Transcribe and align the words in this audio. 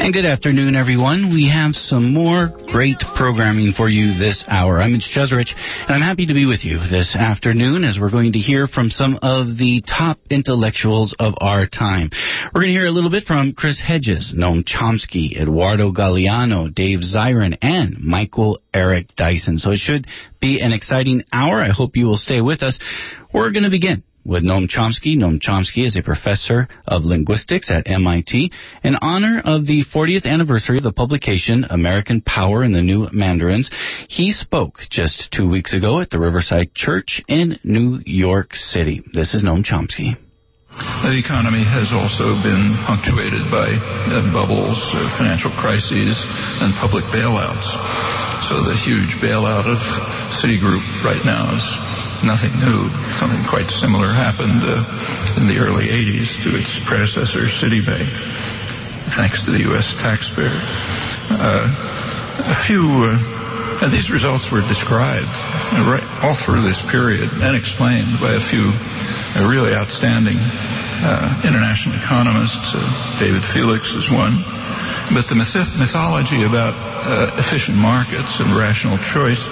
And 0.03 0.13
good 0.13 0.25
afternoon, 0.25 0.75
everyone. 0.75 1.31
We 1.31 1.47
have 1.47 1.75
some 1.75 2.11
more 2.13 2.51
great 2.67 2.99
programming 3.15 3.71
for 3.71 3.87
you 3.87 4.19
this 4.19 4.43
hour. 4.49 4.77
I'm 4.77 4.91
Mitch 4.91 5.09
Jeserich, 5.15 5.55
and 5.55 5.91
I'm 5.91 6.01
happy 6.01 6.25
to 6.25 6.33
be 6.33 6.45
with 6.45 6.65
you 6.65 6.77
this 6.79 7.15
afternoon 7.15 7.85
as 7.85 7.97
we're 7.97 8.11
going 8.11 8.33
to 8.33 8.39
hear 8.39 8.67
from 8.67 8.89
some 8.89 9.17
of 9.21 9.57
the 9.57 9.81
top 9.87 10.19
intellectuals 10.29 11.15
of 11.17 11.35
our 11.39 11.67
time. 11.67 12.09
We're 12.53 12.63
going 12.63 12.73
to 12.73 12.79
hear 12.79 12.85
a 12.85 12.91
little 12.91 13.11
bit 13.11 13.23
from 13.23 13.53
Chris 13.53 13.81
Hedges, 13.81 14.35
Noam 14.37 14.65
Chomsky, 14.65 15.41
Eduardo 15.41 15.93
Galeano, 15.93 16.67
Dave 16.67 16.99
Zirin, 16.99 17.57
and 17.61 18.03
Michael 18.03 18.59
Eric 18.73 19.15
Dyson. 19.15 19.57
So 19.57 19.71
it 19.71 19.77
should 19.77 20.05
be 20.41 20.59
an 20.59 20.73
exciting 20.73 21.23
hour. 21.31 21.61
I 21.61 21.69
hope 21.69 21.95
you 21.95 22.07
will 22.07 22.17
stay 22.17 22.41
with 22.41 22.61
us. 22.61 22.77
We're 23.33 23.53
going 23.53 23.63
to 23.63 23.69
begin 23.69 24.03
with 24.25 24.43
Noam 24.43 24.67
Chomsky. 24.67 25.17
Noam 25.17 25.39
Chomsky 25.39 25.85
is 25.85 25.97
a 25.97 26.03
professor 26.03 26.67
of 26.87 27.03
linguistics 27.03 27.71
at 27.71 27.89
MIT. 27.89 28.51
In 28.83 28.95
honor 29.01 29.41
of 29.43 29.65
the 29.65 29.83
40th 29.83 30.25
anniversary 30.25 30.77
of 30.77 30.83
the 30.83 30.93
publication 30.93 31.65
American 31.69 32.21
Power 32.21 32.63
and 32.63 32.73
the 32.73 32.81
New 32.81 33.09
Mandarins, 33.11 33.69
he 34.09 34.31
spoke 34.31 34.79
just 34.89 35.31
two 35.31 35.49
weeks 35.49 35.73
ago 35.73 35.99
at 35.99 36.09
the 36.09 36.19
Riverside 36.19 36.73
Church 36.73 37.21
in 37.27 37.59
New 37.63 37.99
York 38.05 38.53
City. 38.55 39.03
This 39.13 39.33
is 39.33 39.43
Noam 39.43 39.63
Chomsky. 39.63 40.17
The 41.05 41.21
economy 41.21 41.61
has 41.61 41.93
also 41.93 42.33
been 42.41 42.73
punctuated 42.89 43.45
by 43.53 43.69
uh, 43.69 44.25
bubbles, 44.33 44.81
uh, 44.97 45.05
financial 45.21 45.53
crises, 45.61 46.17
and 46.65 46.73
public 46.81 47.05
bailouts. 47.13 47.69
So 48.49 48.65
the 48.65 48.73
huge 48.81 49.21
bailout 49.21 49.69
of 49.69 49.77
Citigroup 50.41 50.81
right 51.05 51.21
now 51.21 51.53
is 51.53 51.65
nothing 52.23 52.55
new. 52.57 52.87
Something 53.19 53.43
quite 53.45 53.67
similar 53.69 54.09
happened 54.09 54.63
uh, 54.63 55.37
in 55.37 55.45
the 55.45 55.59
early 55.59 55.91
80s 55.91 56.41
to 56.47 56.55
its 56.55 56.71
predecessor, 56.87 57.45
Citibank, 57.59 58.07
thanks 59.15 59.43
to 59.45 59.51
the 59.51 59.67
U.S. 59.71 59.91
taxpayer. 59.99 60.55
Uh, 61.29 61.67
a 62.55 62.57
few, 62.65 62.81
uh, 62.81 63.87
these 63.91 64.09
results 64.09 64.47
were 64.49 64.63
described 64.65 65.29
uh, 65.29 65.85
right 65.85 66.07
all 66.23 66.33
through 66.33 66.63
this 66.63 66.79
period 66.89 67.29
and 67.43 67.53
explained 67.53 68.17
by 68.23 68.39
a 68.39 68.43
few 68.49 68.71
uh, 68.71 69.45
really 69.45 69.75
outstanding 69.75 70.39
uh, 70.39 71.43
international 71.43 71.99
economists. 71.99 72.73
David 73.19 73.43
Felix 73.51 73.91
is 73.93 74.07
one. 74.09 74.39
But 75.11 75.27
the 75.27 75.35
myth- 75.35 75.75
mythology 75.75 76.47
about 76.47 76.73
efficient 77.35 77.75
markets 77.75 78.39
and 78.39 78.55
rational 78.55 78.95
choice 79.11 79.43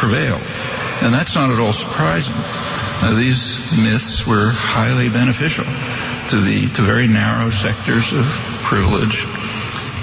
prevailed. 0.00 0.40
And 1.00 1.14
that's 1.14 1.34
not 1.34 1.48
at 1.48 1.58
all 1.58 1.72
surprising. 1.72 2.36
Uh, 2.36 3.16
these 3.16 3.40
myths 3.80 4.24
were 4.28 4.52
highly 4.52 5.08
beneficial 5.08 5.64
to 5.64 6.36
the 6.44 6.68
to 6.76 6.80
very 6.84 7.08
narrow 7.08 7.48
sectors 7.48 8.12
of 8.12 8.28
privilege 8.68 9.24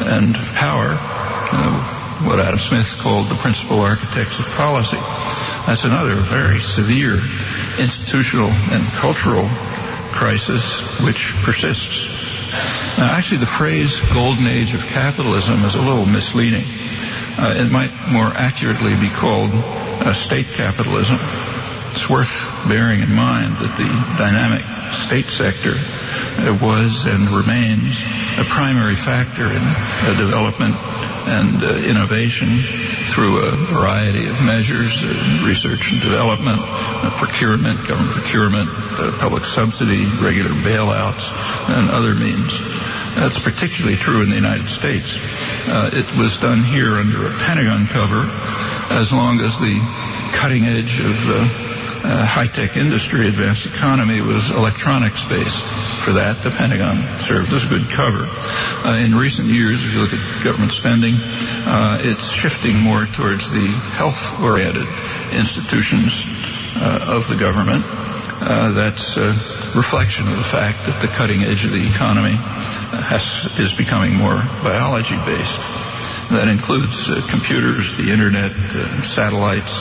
and 0.01 0.33
power. 0.57 0.97
Uh, 0.97 1.97
what 2.25 2.41
Adam 2.41 2.57
Smith 2.57 2.89
called 2.97 3.29
the 3.29 3.37
principal 3.45 3.77
architects 3.77 4.41
of 4.41 4.45
policy. 4.57 4.97
That's 5.69 5.85
another 5.85 6.17
very 6.25 6.57
severe 6.57 7.21
institutional 7.77 8.49
and 8.49 8.81
cultural 8.97 9.45
crisis 10.17 10.63
which 11.05 11.21
persists. 11.45 11.93
Now, 12.97 13.13
actually, 13.13 13.45
the 13.45 13.53
phrase 13.61 13.93
golden 14.09 14.49
age 14.49 14.73
of 14.73 14.81
capitalism 14.89 15.61
is 15.61 15.77
a 15.77 15.83
little 15.83 16.09
misleading. 16.09 16.65
Uh, 17.37 17.61
it 17.61 17.69
might 17.69 17.93
more 18.09 18.33
accurately 18.33 18.97
be 18.97 19.13
called 19.13 19.53
state 20.13 20.47
capitalism, 20.55 21.17
it's 21.97 22.05
worth 22.13 22.29
bearing 22.69 23.01
in 23.01 23.09
mind 23.09 23.57
that 23.57 23.73
the 23.73 23.89
dynamic 24.21 24.61
state 25.09 25.25
sector 25.33 25.73
uh, 25.73 26.53
was 26.61 27.09
and 27.09 27.25
remains 27.33 27.97
a 28.37 28.45
primary 28.53 28.93
factor 29.01 29.49
in 29.49 29.63
uh, 29.65 30.13
development 30.13 30.77
and 31.27 31.59
uh, 31.59 31.89
innovation 31.89 32.61
through 33.11 33.41
a 33.41 33.51
variety 33.73 34.29
of 34.29 34.37
measures, 34.45 34.93
uh, 35.01 35.09
research 35.41 35.89
and 35.89 35.99
development, 36.05 36.61
uh, 36.61 37.09
procurement, 37.17 37.81
government 37.89 38.13
procurement, 38.13 38.69
public 39.17 39.41
subsidy, 39.57 40.05
regular 40.21 40.53
bailouts, 40.61 41.25
and 41.73 41.89
other 41.89 42.13
means. 42.13 42.53
That's 43.17 43.41
particularly 43.41 43.97
true 43.97 44.21
in 44.21 44.29
the 44.29 44.37
United 44.37 44.69
States. 44.69 45.09
it 45.97 46.07
was 46.21 46.37
done 46.37 46.61
here 46.61 47.01
under 47.01 47.25
a 47.25 47.33
Pentagon 47.41 47.89
cover 47.89 48.29
as 48.95 49.11
long 49.11 49.39
as 49.43 49.51
the 49.59 49.75
cutting 50.39 50.63
edge 50.63 50.99
of 51.03 51.17
uh, 51.27 51.43
uh, 52.07 52.23
high-tech 52.23 52.77
industry, 52.79 53.27
advanced 53.27 53.67
economy 53.67 54.23
was 54.23 54.39
electronics 54.55 55.19
based. 55.27 55.59
For 56.07 56.15
that, 56.15 56.39
the 56.39 56.53
Pentagon 56.55 57.03
served 57.27 57.51
as 57.51 57.67
a 57.67 57.69
good 57.69 57.83
cover. 57.91 58.23
Uh, 58.23 58.95
in 59.01 59.11
recent 59.11 59.51
years, 59.51 59.83
if 59.83 59.91
you 59.91 59.99
look 59.99 60.15
at 60.15 60.21
government 60.39 60.71
spending, 60.71 61.19
uh, 61.67 61.99
it's 61.99 62.23
shifting 62.39 62.79
more 62.79 63.09
towards 63.11 63.43
the 63.51 63.67
health-oriented 63.99 64.87
institutions 65.35 66.13
uh, 66.79 67.17
of 67.17 67.27
the 67.27 67.35
government. 67.35 67.83
Uh, 68.37 68.71
that's 68.71 69.17
a 69.17 69.33
reflection 69.73 70.29
of 70.29 70.37
the 70.37 70.49
fact 70.53 70.85
that 70.85 71.01
the 71.01 71.09
cutting 71.17 71.41
edge 71.41 71.65
of 71.65 71.73
the 71.73 71.81
economy 71.81 72.37
has, 72.93 73.25
is 73.57 73.73
becoming 73.73 74.13
more 74.13 74.39
biology 74.61 75.17
based. 75.25 75.59
That 76.27 76.51
includes 76.51 76.91
uh, 77.07 77.23
computers, 77.31 77.87
the 77.95 78.11
internet, 78.11 78.51
uh, 78.51 78.99
satellites, 79.15 79.71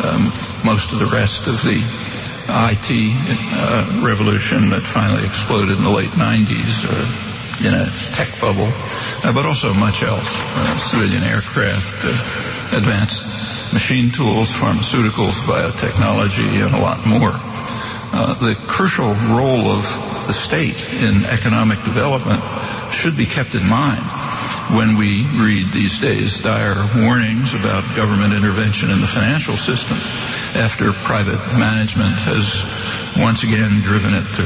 um, 0.00 0.32
most 0.64 0.88
of 0.96 0.98
the 0.98 1.12
rest 1.12 1.44
of 1.44 1.60
the 1.60 1.76
IT 1.76 2.88
uh, 2.88 4.00
revolution 4.00 4.72
that 4.72 4.80
finally 4.96 5.28
exploded 5.28 5.76
in 5.76 5.84
the 5.84 5.92
late 5.92 6.08
90s 6.16 6.72
uh, 6.88 7.68
in 7.68 7.76
a 7.76 7.84
tech 8.16 8.32
bubble, 8.40 8.72
uh, 8.72 9.28
but 9.36 9.44
also 9.44 9.76
much 9.76 10.00
else 10.00 10.24
uh, 10.24 10.72
civilian 10.88 11.20
aircraft, 11.20 11.92
advanced 12.72 13.20
machine 13.76 14.08
tools, 14.08 14.48
pharmaceuticals, 14.56 15.36
biotechnology, 15.44 16.64
and 16.64 16.72
a 16.72 16.80
lot 16.80 17.04
more. 17.04 17.36
the 18.40 18.56
crucial 18.72 19.12
role 19.36 19.68
of 19.68 19.84
the 20.32 20.36
state 20.48 20.80
in 21.04 21.28
economic 21.28 21.76
development 21.84 22.40
should 22.88 23.20
be 23.20 23.28
kept 23.28 23.52
in 23.52 23.68
mind 23.68 24.19
when 24.76 24.94
we 24.94 25.26
read 25.34 25.66
these 25.74 25.98
days 25.98 26.38
dire 26.46 26.86
warnings 27.02 27.50
about 27.58 27.82
government 27.98 28.30
intervention 28.30 28.94
in 28.94 29.02
the 29.02 29.10
financial 29.10 29.58
system 29.58 29.98
after 30.54 30.94
private 31.06 31.40
management 31.58 32.14
has 32.22 32.44
once 33.18 33.42
again 33.42 33.82
driven 33.82 34.14
it 34.14 34.26
to 34.38 34.44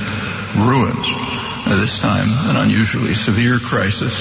ruins. 0.65 1.05
Uh, 1.65 1.81
this 1.81 1.97
time, 2.05 2.29
an 2.53 2.61
unusually 2.61 3.17
severe 3.17 3.56
crisis 3.56 4.12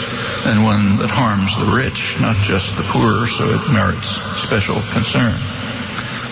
and 0.47 0.63
one 0.63 0.95
that 0.99 1.11
harms 1.11 1.51
the 1.59 1.67
rich, 1.75 2.15
not 2.23 2.39
just 2.47 2.71
the 2.79 2.87
poor, 2.95 3.27
so 3.27 3.51
it 3.51 3.63
merits 3.67 4.07
special 4.47 4.79
concern. 4.95 5.35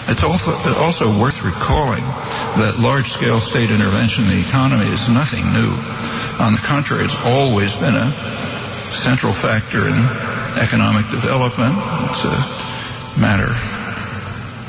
It's 0.08 0.24
also, 0.24 0.56
also 0.80 1.12
worth 1.20 1.36
recalling 1.44 2.04
that 2.60 2.80
large-scale 2.80 3.44
state 3.44 3.70
intervention 3.72 4.28
in 4.28 4.40
the 4.40 4.44
economy 4.48 4.88
is 4.88 5.04
nothing 5.12 5.44
new. 5.52 5.72
On 6.40 6.56
the 6.56 6.64
contrary, 6.64 7.06
it's 7.06 7.22
always 7.28 7.76
been 7.78 7.96
a 7.96 8.10
central 9.00 9.34
factor 9.34 9.88
in 9.88 9.98
economic 10.60 11.08
development. 11.10 11.76
It's 12.12 12.26
a 12.28 12.38
matter 13.20 13.52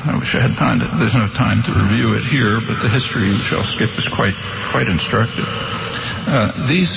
I 0.03 0.19
wish 0.19 0.35
I 0.35 0.43
had 0.43 0.59
time 0.59 0.83
to, 0.83 0.87
there's 0.99 1.15
no 1.15 1.31
time 1.31 1.63
to 1.63 1.71
review 1.71 2.11
it 2.19 2.27
here, 2.27 2.59
but 2.59 2.75
the 2.83 2.91
history, 2.91 3.31
which 3.31 3.55
I'll 3.55 3.63
skip, 3.63 3.87
is 3.95 4.03
quite, 4.11 4.35
quite 4.67 4.91
instructive. 4.91 5.47
Uh, 5.47 6.51
these 6.67 6.91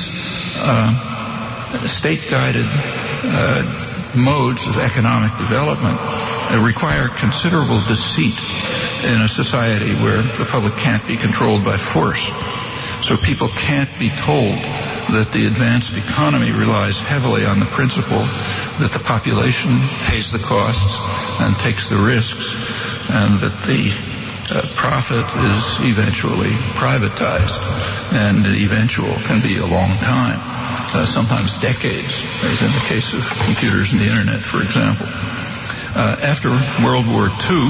uh, 0.58 0.90
state-guided 2.02 2.66
uh, 2.66 3.62
modes 4.18 4.58
of 4.66 4.82
economic 4.82 5.30
development 5.38 5.94
uh, 6.02 6.58
require 6.66 7.06
considerable 7.14 7.78
deceit 7.86 8.34
in 9.06 9.22
a 9.22 9.30
society 9.30 9.94
where 10.02 10.26
the 10.42 10.46
public 10.50 10.74
can't 10.82 11.06
be 11.06 11.14
controlled 11.14 11.62
by 11.62 11.78
force. 11.94 12.18
So 13.06 13.14
people 13.22 13.46
can't 13.54 13.92
be 14.02 14.10
told 14.26 14.58
that 15.14 15.30
the 15.30 15.46
advanced 15.46 15.94
economy 15.94 16.50
relies 16.50 16.98
heavily 16.98 17.46
on 17.46 17.62
the 17.62 17.70
principle 17.74 18.22
that 18.82 18.90
the 18.90 19.02
population 19.06 19.78
pays 20.10 20.30
the 20.34 20.42
costs 20.42 20.92
and 21.42 21.54
takes 21.62 21.86
the 21.86 21.98
risks 21.98 22.46
and 23.10 23.38
that 23.38 23.54
the 23.70 23.94
uh, 24.46 24.62
profit 24.78 25.26
is 25.42 25.58
eventually 25.82 26.54
privatized, 26.78 27.54
and 28.14 28.46
eventual 28.46 29.10
can 29.26 29.42
be 29.42 29.58
a 29.58 29.66
long 29.66 29.90
time, 30.06 30.38
uh, 30.94 31.02
sometimes 31.02 31.50
decades, 31.58 32.14
as 32.46 32.62
in 32.62 32.70
the 32.70 32.84
case 32.86 33.10
of 33.10 33.26
computers 33.42 33.90
and 33.90 33.98
the 33.98 34.06
internet, 34.06 34.38
for 34.46 34.62
example. 34.62 35.06
Uh, 35.98 36.14
after 36.22 36.54
World 36.86 37.10
War 37.10 37.26
II, 37.26 37.64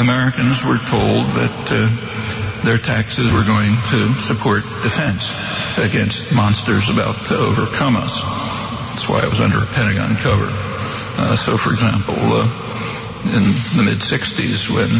Americans 0.00 0.56
were 0.64 0.80
told 0.88 1.28
that 1.36 1.58
uh, 1.68 2.07
their 2.64 2.78
taxes 2.78 3.30
were 3.30 3.46
going 3.46 3.74
to 3.94 4.00
support 4.26 4.66
defense 4.82 5.22
against 5.78 6.30
monsters 6.34 6.86
about 6.90 7.14
to 7.30 7.34
overcome 7.38 7.94
us. 7.94 8.12
That's 8.94 9.06
why 9.06 9.22
I 9.22 9.28
was 9.30 9.38
under 9.38 9.62
a 9.62 9.68
Pentagon 9.74 10.18
cover. 10.18 10.50
Uh, 10.50 11.34
so, 11.38 11.58
for 11.58 11.70
example, 11.74 12.18
uh, 12.18 12.46
in 13.26 13.44
the 13.74 13.82
mid 13.82 13.98
60s 13.98 14.70
when 14.70 14.90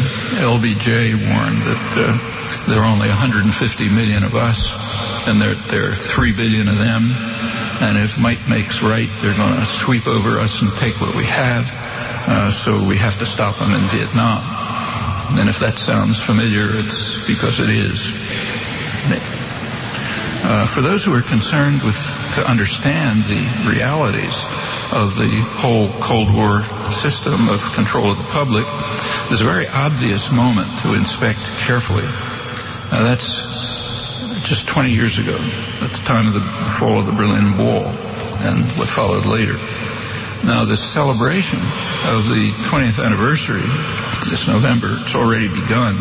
LBJ 0.43 1.15
warned 1.15 1.63
that 1.63 1.87
uh, 1.95 2.11
there 2.67 2.83
are 2.83 2.89
only 2.89 3.07
150 3.07 3.47
million 3.91 4.27
of 4.27 4.35
us 4.35 4.59
and 5.27 5.39
there, 5.39 5.55
there 5.71 5.95
are 5.95 5.97
3 6.15 6.35
billion 6.35 6.67
of 6.67 6.75
them. 6.75 7.11
And 7.79 7.95
if 7.95 8.19
might 8.19 8.43
makes 8.51 8.83
right, 8.83 9.07
they're 9.23 9.39
going 9.39 9.55
to 9.55 9.67
sweep 9.87 10.03
over 10.03 10.35
us 10.39 10.51
and 10.59 10.67
take 10.83 10.99
what 10.99 11.15
we 11.15 11.23
have. 11.23 11.63
Uh, 11.63 12.51
so 12.51 12.83
we 12.83 12.99
have 12.99 13.15
to 13.23 13.27
stop 13.27 13.55
them 13.55 13.71
in 13.71 13.87
Vietnam. 13.87 14.58
And 15.37 15.45
if 15.45 15.61
that 15.61 15.77
sounds 15.77 16.17
familiar, 16.25 16.73
it's 16.73 16.97
because 17.29 17.61
it 17.61 17.69
is. 17.69 17.99
Uh, 20.39 20.65
for 20.73 20.81
those 20.81 21.05
who 21.05 21.13
are 21.13 21.21
concerned 21.21 21.85
with 21.85 21.99
to 22.33 22.41
understand 22.41 23.27
the 23.29 23.43
realities 23.69 24.33
of 24.89 25.13
the 25.19 25.29
whole 25.61 25.91
Cold 26.01 26.31
War 26.33 26.65
system 27.05 27.51
of 27.51 27.61
control 27.77 28.09
of 28.09 28.17
the 28.17 28.29
public, 28.33 28.65
there's 29.29 29.45
a 29.45 29.49
very 29.49 29.69
obvious 29.69 30.25
moment 30.33 30.71
to 30.81 30.97
inspect 30.97 31.43
carefully. 31.67 32.07
Now 32.89 33.05
that's 33.05 33.27
just 34.49 34.65
20 34.73 34.89
years 34.89 35.19
ago, 35.21 35.37
at 35.83 35.93
the 35.93 36.03
time 36.09 36.25
of 36.25 36.33
the 36.33 36.45
fall 36.81 36.97
of 36.97 37.05
the 37.05 37.13
Berlin 37.13 37.53
Wall 37.59 37.85
and 38.41 38.65
what 38.79 38.89
followed 38.95 39.27
later. 39.29 39.59
Now, 40.47 40.63
this 40.63 40.79
celebration 40.95 41.59
of 42.07 42.31
the 42.31 42.55
20th 42.71 42.95
anniversary 43.03 43.67
this 44.29 44.45
November, 44.45 44.93
it's 45.01 45.17
already 45.17 45.49
begun 45.49 45.97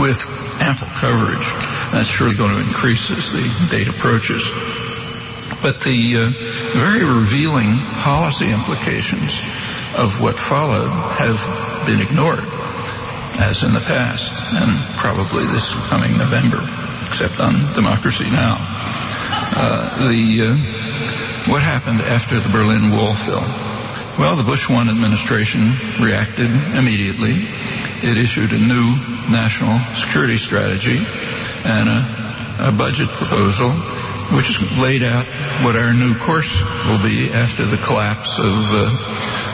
with 0.00 0.16
ample 0.64 0.88
coverage. 0.96 1.44
That's 1.92 2.08
surely 2.08 2.34
going 2.34 2.56
to 2.56 2.62
increase 2.64 3.04
as 3.12 3.28
the 3.36 3.44
date 3.68 3.88
approaches. 3.88 4.40
But 5.60 5.84
the 5.84 6.00
uh, 6.16 6.32
very 6.80 7.04
revealing 7.04 7.76
policy 8.00 8.48
implications 8.48 9.28
of 9.92 10.20
what 10.24 10.40
followed 10.48 10.88
have 11.20 11.36
been 11.84 12.00
ignored, 12.00 12.44
as 13.36 13.60
in 13.60 13.76
the 13.76 13.84
past, 13.84 14.32
and 14.56 14.72
probably 14.96 15.44
this 15.52 15.66
coming 15.92 16.16
November, 16.16 16.64
except 17.12 17.36
on 17.40 17.74
Democracy 17.76 18.30
Now! 18.32 18.56
Uh, 19.52 20.08
the, 20.08 20.24
uh, 20.48 21.50
what 21.50 21.60
happened 21.60 22.00
after 22.00 22.40
the 22.40 22.48
Berlin 22.52 22.92
Wall 22.92 23.16
fell? 23.26 23.67
Well, 24.18 24.34
the 24.34 24.42
Bush 24.42 24.66
1 24.66 24.90
administration 24.90 26.02
reacted 26.02 26.50
immediately. 26.74 27.38
It 28.02 28.18
issued 28.18 28.50
a 28.50 28.58
new 28.58 28.98
national 29.30 29.78
security 29.94 30.34
strategy 30.42 30.98
and 30.98 31.86
a, 31.86 32.66
a 32.66 32.72
budget 32.74 33.06
proposal 33.14 33.70
which 34.34 34.50
laid 34.82 35.06
out 35.06 35.22
what 35.62 35.78
our 35.78 35.94
new 35.94 36.18
course 36.18 36.50
will 36.90 36.98
be 36.98 37.30
after 37.30 37.62
the 37.62 37.78
collapse 37.86 38.26
of 38.42 38.58
uh, 38.74 38.90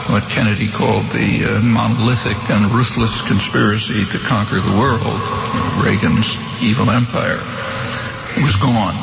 what 0.09 0.25
Kennedy 0.33 0.73
called 0.73 1.13
the 1.13 1.45
uh, 1.45 1.61
monolithic 1.61 2.41
and 2.49 2.73
ruthless 2.73 3.13
conspiracy 3.29 4.01
to 4.09 4.17
conquer 4.25 4.65
the 4.65 4.73
world, 4.81 5.21
Reagan's 5.77 6.25
evil 6.65 6.89
empire. 6.89 7.37
It 8.33 8.41
was 8.41 8.57
gone. 8.57 8.97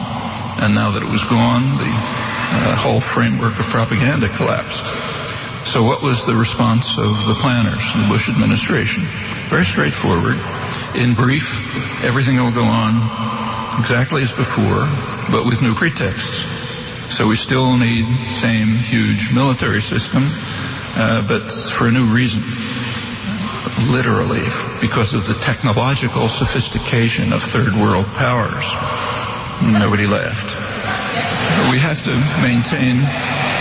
And 0.58 0.75
now 0.75 0.91
that 0.91 1.06
it 1.06 1.11
was 1.11 1.23
gone, 1.31 1.79
the 1.79 1.94
uh, 1.94 2.76
whole 2.82 3.00
framework 3.15 3.55
of 3.62 3.67
propaganda 3.70 4.26
collapsed. 4.35 5.01
So, 5.72 5.80
what 5.80 6.04
was 6.04 6.20
the 6.28 6.36
response 6.36 6.84
of 7.00 7.16
the 7.24 7.36
planners, 7.40 7.80
in 7.96 8.04
the 8.04 8.10
Bush 8.12 8.28
administration? 8.28 9.08
Very 9.48 9.64
straightforward. 9.64 10.36
In 10.92 11.16
brief, 11.16 11.48
everything 12.04 12.36
will 12.36 12.52
go 12.52 12.69
on 12.69 13.00
exactly 13.80 14.20
as 14.20 14.28
before, 14.36 14.84
but 15.32 15.48
with 15.48 15.64
new 15.64 15.72
pretexts. 15.72 16.44
So 17.16 17.24
we 17.24 17.40
still 17.40 17.76
need 17.80 18.04
the 18.04 18.36
same 18.44 18.76
huge 18.84 19.32
military 19.32 19.80
system, 19.80 20.28
uh, 20.28 21.24
but 21.24 21.40
for 21.80 21.88
a 21.88 21.92
new 21.92 22.12
reason. 22.12 22.44
Literally, 23.88 24.44
because 24.84 25.17
of 25.17 25.24
the 25.24 25.41
technological 25.41 26.29
sophistication 26.29 27.32
of 27.32 27.41
third 27.48 27.72
world 27.81 28.05
powers. 28.20 28.69
Nobody 29.64 30.05
laughed. 30.05 30.52
We 31.72 31.81
have 31.81 31.96
to 32.05 32.12
maintain, 32.44 33.00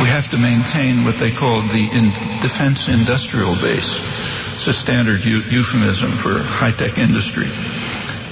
we 0.01 0.09
have 0.09 0.25
to 0.33 0.39
maintain 0.41 1.05
what 1.05 1.21
they 1.21 1.29
call 1.29 1.61
the 1.69 1.85
in 1.93 2.09
defense 2.41 2.89
industrial 2.89 3.53
base. 3.61 3.85
It's 4.57 4.65
a 4.65 4.73
standard 4.73 5.21
euphemism 5.21 6.17
for 6.25 6.41
high-tech 6.41 6.97
industry. 6.97 7.45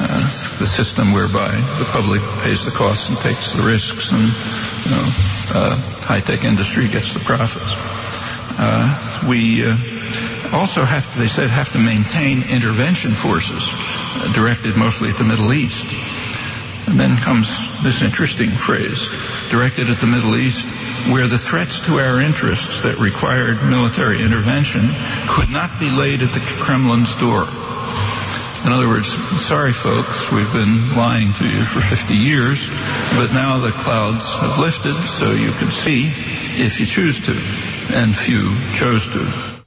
Uh, 0.02 0.26
the 0.58 0.66
system 0.66 1.14
whereby 1.14 1.54
the 1.78 1.88
public 1.94 2.24
pays 2.42 2.66
the 2.66 2.74
costs 2.74 3.06
and 3.14 3.22
takes 3.22 3.54
the 3.54 3.62
risks, 3.62 4.10
and 4.10 4.34
you 4.82 4.92
know, 4.98 5.06
uh, 5.54 5.78
high-tech 6.02 6.42
industry 6.42 6.90
gets 6.90 7.14
the 7.14 7.22
profits. 7.22 7.70
Uh, 8.58 9.30
we 9.30 9.62
uh, 9.62 9.70
also 10.50 10.82
have, 10.82 11.06
to, 11.06 11.16
they 11.22 11.30
said, 11.30 11.54
have 11.54 11.70
to 11.70 11.80
maintain 11.80 12.42
intervention 12.50 13.14
forces 13.22 13.62
uh, 13.62 14.34
directed 14.34 14.74
mostly 14.74 15.14
at 15.14 15.22
the 15.22 15.28
Middle 15.28 15.54
East. 15.54 15.86
And 16.90 16.98
then 16.98 17.22
comes 17.22 17.46
this 17.86 18.02
interesting 18.02 18.50
phrase, 18.66 18.98
directed 19.54 19.94
at 19.94 20.02
the 20.02 20.10
Middle 20.10 20.34
East, 20.34 20.66
where 21.08 21.32
the 21.32 21.40
threats 21.48 21.80
to 21.88 22.04
our 22.04 22.20
interests 22.20 22.84
that 22.84 23.00
required 23.00 23.64
military 23.64 24.20
intervention 24.20 24.92
could 25.32 25.48
not 25.50 25.80
be 25.80 25.88
laid 25.88 26.20
at 26.20 26.36
the 26.36 26.44
Kremlin's 26.60 27.12
door. 27.24 27.48
In 28.68 28.76
other 28.76 28.92
words, 28.92 29.08
sorry 29.48 29.72
folks, 29.72 30.28
we've 30.36 30.52
been 30.52 30.92
lying 31.00 31.32
to 31.40 31.48
you 31.48 31.64
for 31.72 31.80
50 31.80 32.14
years, 32.14 32.60
but 33.16 33.32
now 33.32 33.58
the 33.64 33.72
clouds 33.72 34.22
have 34.44 34.60
lifted 34.60 34.96
so 35.16 35.32
you 35.32 35.56
can 35.56 35.72
see 35.72 36.12
if 36.60 36.80
you 36.80 36.86
choose 36.86 37.16
to, 37.24 37.36
and 37.96 38.12
few 38.28 38.52
chose 38.76 39.08
to. 39.16 39.59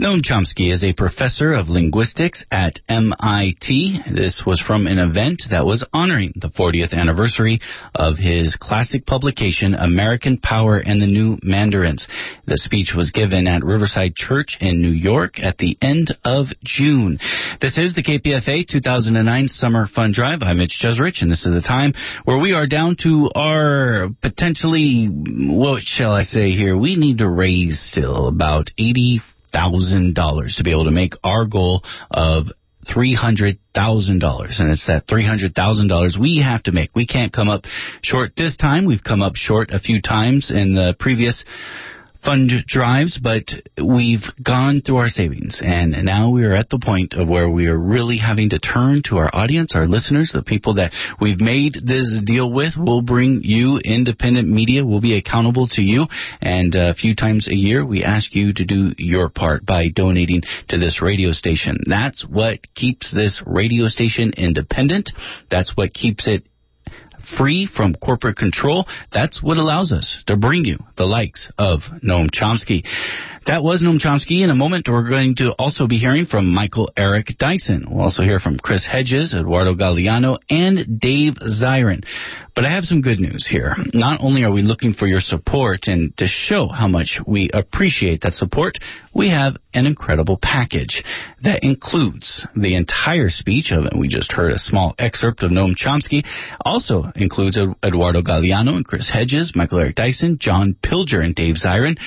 Noam 0.00 0.22
Chomsky 0.22 0.72
is 0.72 0.82
a 0.82 0.94
professor 0.94 1.52
of 1.52 1.68
linguistics 1.68 2.46
at 2.50 2.80
MIT. 2.88 4.00
This 4.10 4.42
was 4.44 4.58
from 4.58 4.86
an 4.86 4.98
event 4.98 5.42
that 5.50 5.66
was 5.66 5.84
honoring 5.92 6.32
the 6.34 6.48
40th 6.48 6.94
anniversary 6.94 7.60
of 7.94 8.16
his 8.16 8.56
classic 8.56 9.04
publication, 9.04 9.74
American 9.74 10.38
Power 10.38 10.78
and 10.78 11.00
the 11.00 11.06
New 11.06 11.38
Mandarins. 11.42 12.08
The 12.46 12.56
speech 12.56 12.94
was 12.96 13.10
given 13.10 13.46
at 13.46 13.62
Riverside 13.62 14.16
Church 14.16 14.56
in 14.62 14.80
New 14.80 14.92
York 14.92 15.38
at 15.38 15.58
the 15.58 15.76
end 15.82 16.16
of 16.24 16.46
June. 16.64 17.18
This 17.60 17.76
is 17.76 17.94
the 17.94 18.02
KPFA 18.02 18.66
2009 18.66 19.48
Summer 19.48 19.86
Fun 19.86 20.12
Drive. 20.12 20.38
I'm 20.40 20.56
Mitch 20.56 20.80
Jeserich, 20.82 21.20
and 21.20 21.30
this 21.30 21.44
is 21.44 21.52
the 21.52 21.60
time 21.60 21.92
where 22.24 22.40
we 22.40 22.54
are 22.54 22.66
down 22.66 22.96
to 23.02 23.30
our 23.34 24.08
potentially, 24.22 25.06
what 25.06 25.82
shall 25.82 26.12
I 26.12 26.22
say 26.22 26.50
here? 26.52 26.78
We 26.78 26.96
need 26.96 27.18
to 27.18 27.28
raise 27.28 27.78
still 27.78 28.26
about 28.26 28.70
84 28.78 29.31
$300,000 29.52 30.56
to 30.56 30.64
be 30.64 30.70
able 30.70 30.84
to 30.84 30.90
make 30.90 31.14
our 31.22 31.46
goal 31.46 31.82
of 32.10 32.46
$300,000. 32.86 33.58
And 33.74 34.70
it's 34.70 34.86
that 34.86 35.06
$300,000 35.06 36.18
we 36.20 36.42
have 36.44 36.62
to 36.64 36.72
make. 36.72 36.90
We 36.94 37.06
can't 37.06 37.32
come 37.32 37.48
up 37.48 37.64
short 38.02 38.32
this 38.36 38.56
time. 38.56 38.86
We've 38.86 39.04
come 39.04 39.22
up 39.22 39.36
short 39.36 39.70
a 39.70 39.78
few 39.78 40.00
times 40.02 40.50
in 40.50 40.74
the 40.74 40.94
previous 40.98 41.44
fund 42.24 42.50
drives, 42.66 43.18
but 43.22 43.44
we've 43.76 44.24
gone 44.42 44.80
through 44.80 44.96
our 44.96 45.08
savings 45.08 45.60
and 45.62 46.04
now 46.04 46.30
we 46.30 46.44
are 46.44 46.54
at 46.54 46.68
the 46.68 46.78
point 46.78 47.14
of 47.14 47.28
where 47.28 47.50
we 47.50 47.66
are 47.66 47.78
really 47.78 48.18
having 48.18 48.50
to 48.50 48.58
turn 48.58 49.02
to 49.04 49.16
our 49.16 49.30
audience, 49.32 49.74
our 49.74 49.86
listeners, 49.86 50.30
the 50.32 50.42
people 50.42 50.74
that 50.74 50.92
we've 51.20 51.40
made 51.40 51.74
this 51.74 52.22
deal 52.24 52.52
with. 52.52 52.74
We'll 52.76 53.02
bring 53.02 53.40
you 53.42 53.80
independent 53.84 54.48
media. 54.48 54.84
We'll 54.84 55.00
be 55.00 55.16
accountable 55.16 55.66
to 55.72 55.82
you. 55.82 56.06
And 56.40 56.74
a 56.74 56.94
few 56.94 57.14
times 57.14 57.48
a 57.48 57.56
year, 57.56 57.84
we 57.84 58.04
ask 58.04 58.34
you 58.34 58.52
to 58.54 58.64
do 58.64 58.92
your 58.98 59.28
part 59.28 59.66
by 59.66 59.88
donating 59.88 60.42
to 60.68 60.78
this 60.78 61.02
radio 61.02 61.32
station. 61.32 61.78
That's 61.86 62.26
what 62.26 62.72
keeps 62.74 63.12
this 63.12 63.42
radio 63.46 63.86
station 63.86 64.32
independent. 64.36 65.10
That's 65.50 65.76
what 65.76 65.92
keeps 65.92 66.28
it 66.28 66.44
free 67.38 67.66
from 67.66 67.94
corporate 67.94 68.36
control. 68.36 68.86
That's 69.12 69.42
what 69.42 69.56
allows 69.56 69.92
us 69.92 70.22
to 70.26 70.36
bring 70.36 70.64
you 70.64 70.78
the 70.96 71.04
likes 71.04 71.50
of 71.58 71.80
Noam 72.02 72.28
Chomsky. 72.30 72.84
That 73.46 73.64
was 73.64 73.82
Noam 73.82 73.98
Chomsky. 73.98 74.44
In 74.44 74.50
a 74.50 74.54
moment, 74.54 74.86
we're 74.88 75.08
going 75.08 75.34
to 75.36 75.52
also 75.58 75.88
be 75.88 75.96
hearing 75.96 76.26
from 76.26 76.52
Michael 76.52 76.90
Eric 76.96 77.38
Dyson. 77.38 77.86
We'll 77.90 78.02
also 78.02 78.22
hear 78.22 78.38
from 78.38 78.58
Chris 78.58 78.86
Hedges, 78.86 79.34
Eduardo 79.34 79.74
Galeano, 79.74 80.38
and 80.48 81.00
Dave 81.00 81.34
Zirin. 81.34 82.04
But 82.54 82.66
I 82.66 82.74
have 82.74 82.84
some 82.84 83.00
good 83.00 83.18
news 83.18 83.48
here. 83.50 83.74
Not 83.94 84.20
only 84.20 84.44
are 84.44 84.52
we 84.52 84.62
looking 84.62 84.92
for 84.92 85.06
your 85.06 85.20
support 85.20 85.88
and 85.88 86.16
to 86.18 86.26
show 86.26 86.68
how 86.68 86.86
much 86.86 87.18
we 87.26 87.50
appreciate 87.52 88.20
that 88.20 88.34
support, 88.34 88.78
we 89.14 89.30
have 89.30 89.56
an 89.74 89.86
incredible 89.86 90.38
package 90.40 91.02
that 91.42 91.60
includes 91.62 92.46
the 92.54 92.76
entire 92.76 93.30
speech 93.30 93.72
of 93.72 93.86
it. 93.86 93.98
We 93.98 94.08
just 94.08 94.32
heard 94.32 94.52
a 94.52 94.58
small 94.58 94.94
excerpt 94.98 95.42
of 95.42 95.50
Noam 95.50 95.74
Chomsky. 95.74 96.24
Also 96.60 97.04
includes 97.16 97.58
Eduardo 97.84 98.22
Galeano 98.22 98.76
and 98.76 98.86
Chris 98.86 99.10
Hedges, 99.10 99.52
Michael 99.54 99.80
Eric 99.80 99.96
Dyson, 99.96 100.38
John 100.40 100.76
Pilger, 100.82 101.24
and 101.24 101.34
Dave 101.34 101.56
Zirin 101.56 101.98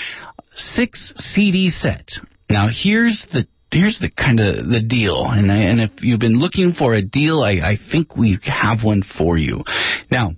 six 0.53 1.13
CD 1.17 1.69
set. 1.69 2.11
Now 2.49 2.67
here's 2.71 3.27
the 3.31 3.47
here's 3.71 3.99
the 3.99 4.09
kind 4.09 4.39
of 4.39 4.69
the 4.69 4.81
deal, 4.81 5.25
and 5.25 5.51
I, 5.51 5.57
and 5.57 5.81
if 5.81 6.03
you've 6.03 6.19
been 6.19 6.39
looking 6.39 6.73
for 6.73 6.93
a 6.93 7.01
deal, 7.01 7.41
I, 7.41 7.71
I 7.71 7.77
think 7.91 8.15
we 8.15 8.39
have 8.43 8.83
one 8.83 9.03
for 9.03 9.37
you. 9.37 9.63
Now. 10.11 10.33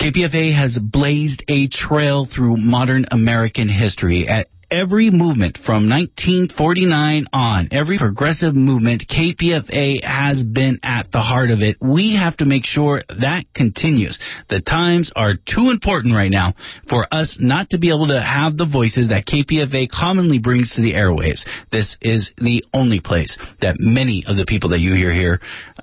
KPFA 0.00 0.54
has 0.54 0.78
blazed 0.78 1.42
a 1.48 1.68
trail 1.68 2.26
through 2.26 2.56
modern 2.58 3.06
American 3.10 3.68
history. 3.68 4.28
At 4.28 4.48
every 4.70 5.10
movement 5.10 5.58
from 5.58 5.88
1949 5.88 7.26
on, 7.32 7.68
every 7.72 7.98
progressive 7.98 8.54
movement, 8.54 9.04
KPFA 9.08 10.04
has 10.04 10.42
been 10.42 10.80
at 10.82 11.10
the 11.12 11.20
heart 11.20 11.50
of 11.50 11.60
it. 11.60 11.76
We 11.80 12.16
have 12.16 12.36
to 12.38 12.44
make 12.44 12.64
sure 12.64 13.02
that 13.08 13.44
continues. 13.54 14.18
The 14.48 14.60
times 14.60 15.12
are 15.14 15.34
too 15.34 15.70
important 15.70 16.14
right 16.14 16.30
now 16.30 16.54
for 16.88 17.06
us 17.10 17.38
not 17.40 17.70
to 17.70 17.78
be 17.78 17.88
able 17.88 18.08
to 18.08 18.20
have 18.20 18.56
the 18.56 18.66
voices 18.66 19.08
that 19.08 19.26
KPFA 19.26 19.88
commonly 19.88 20.38
brings 20.38 20.74
to 20.74 20.82
the 20.82 20.94
airwaves. 20.94 21.46
This 21.70 21.96
is 22.00 22.32
the 22.36 22.64
only 22.72 23.00
place 23.00 23.38
that 23.60 23.76
many 23.78 24.24
of 24.26 24.36
the 24.36 24.46
people 24.46 24.70
that 24.70 24.80
you 24.80 24.94
hear 24.94 25.12
here 25.12 25.40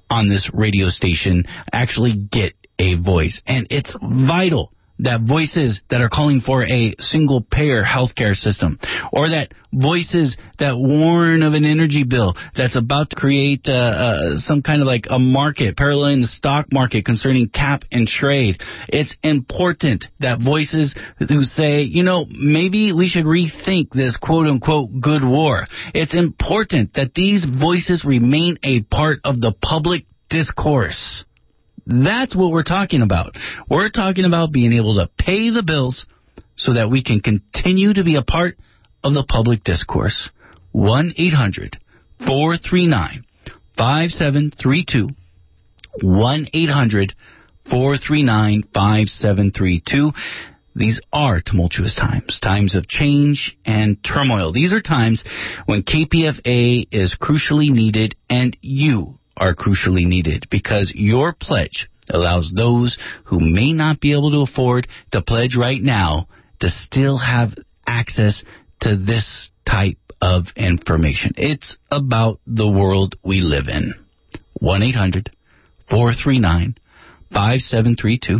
on 0.10 0.30
this 0.30 0.50
radio 0.54 0.88
station 0.88 1.46
actually 1.72 2.16
get 2.16 2.54
a 2.80 2.96
voice. 2.96 3.42
And 3.48 3.68
it's 3.70 3.96
vital 4.02 4.72
that 5.04 5.22
voices 5.22 5.82
that 5.90 6.02
are 6.02 6.10
calling 6.10 6.42
for 6.42 6.64
a 6.64 6.94
single 7.00 7.42
payer 7.42 7.84
healthcare 7.84 8.36
system, 8.36 8.80
or 9.12 9.30
that 9.30 9.54
voices 9.72 10.38
that 10.60 10.78
warn 10.78 11.44
of 11.44 11.54
an 11.54 11.66
energy 11.66 12.04
bill 12.04 12.36
that's 12.56 12.76
about 12.76 13.10
to 13.10 13.16
create 13.16 13.68
uh, 13.68 13.74
uh, 13.74 14.38
some 14.38 14.62
kind 14.62 14.82
of 14.82 14.88
like 14.88 15.06
a 15.10 15.20
market 15.20 15.76
paralleling 15.76 16.22
the 16.22 16.28
stock 16.28 16.68
market 16.72 17.06
concerning 17.06 17.50
cap 17.50 17.84
and 17.92 18.08
trade. 18.08 18.62
It's 18.88 19.16
important 19.24 20.06
that 20.20 20.40
voices 20.42 20.96
who 21.20 21.42
say, 21.42 21.82
you 21.82 22.04
know, 22.04 22.26
maybe 22.30 22.94
we 22.94 23.08
should 23.08 23.26
rethink 23.26 23.90
this 23.92 24.18
quote 24.18 24.48
unquote 24.48 24.90
good 25.02 25.24
war. 25.24 25.66
It's 25.94 26.16
important 26.16 26.94
that 26.94 27.14
these 27.14 27.46
voices 27.46 28.06
remain 28.06 28.58
a 28.64 28.82
part 28.82 29.20
of 29.24 29.42
the 29.42 29.54
public 29.62 30.06
discourse. 30.30 31.26
That's 31.86 32.36
what 32.36 32.52
we're 32.52 32.64
talking 32.64 33.02
about. 33.02 33.36
We're 33.70 33.90
talking 33.90 34.26
about 34.26 34.52
being 34.52 34.74
able 34.74 34.96
to 34.96 35.10
pay 35.18 35.50
the 35.50 35.64
bills 35.66 36.06
so 36.56 36.74
that 36.74 36.90
we 36.90 37.04
can 37.04 37.20
continue 37.20 37.94
to 37.94 38.04
be 38.04 38.16
a 38.16 38.22
part 38.22 38.58
of 39.04 39.14
the 39.14 39.26
public 39.28 39.64
discourse. 39.64 40.30
1 40.72 41.14
800 41.18 41.78
439 42.20 43.24
5732. 43.76 45.10
1 46.02 46.48
800 46.54 47.14
439 47.70 48.64
5732. 48.74 50.12
These 50.76 51.02
are 51.12 51.40
tumultuous 51.40 51.96
times, 51.96 52.40
times 52.40 52.76
of 52.76 52.88
change 52.88 53.56
and 53.64 54.04
turmoil. 54.04 54.52
These 54.52 54.74
are 54.74 54.82
times 54.82 55.24
when 55.66 55.84
KPFA 55.84 56.88
is 56.92 57.16
crucially 57.22 57.70
needed 57.70 58.16
and 58.30 58.58
you 58.62 59.20
are 59.36 59.56
crucially 59.56 60.06
needed 60.06 60.48
because 60.50 60.94
your 60.96 61.34
pledge 61.34 61.90
allows 62.10 62.52
those 62.56 62.98
who 63.26 63.40
may 63.40 63.74
not 63.74 64.00
be 64.00 64.12
able 64.12 64.32
to 64.32 64.52
afford 64.52 64.88
to 65.12 65.22
pledge 65.22 65.56
right 65.58 65.82
now 65.82 66.28
to 66.60 66.70
still 66.70 67.18
have 67.18 67.54
access 67.88 68.44
to 68.82 68.96
this 68.96 69.52
type 69.66 69.98
of 70.22 70.46
information. 70.56 71.34
It's 71.38 71.78
about 71.92 72.40
the 72.48 72.70
world 72.70 73.16
we 73.24 73.42
live 73.42 73.68
in. 73.68 73.94
1 74.54 74.84
800 74.84 75.30
439 75.90 76.76
5732. 77.32 78.40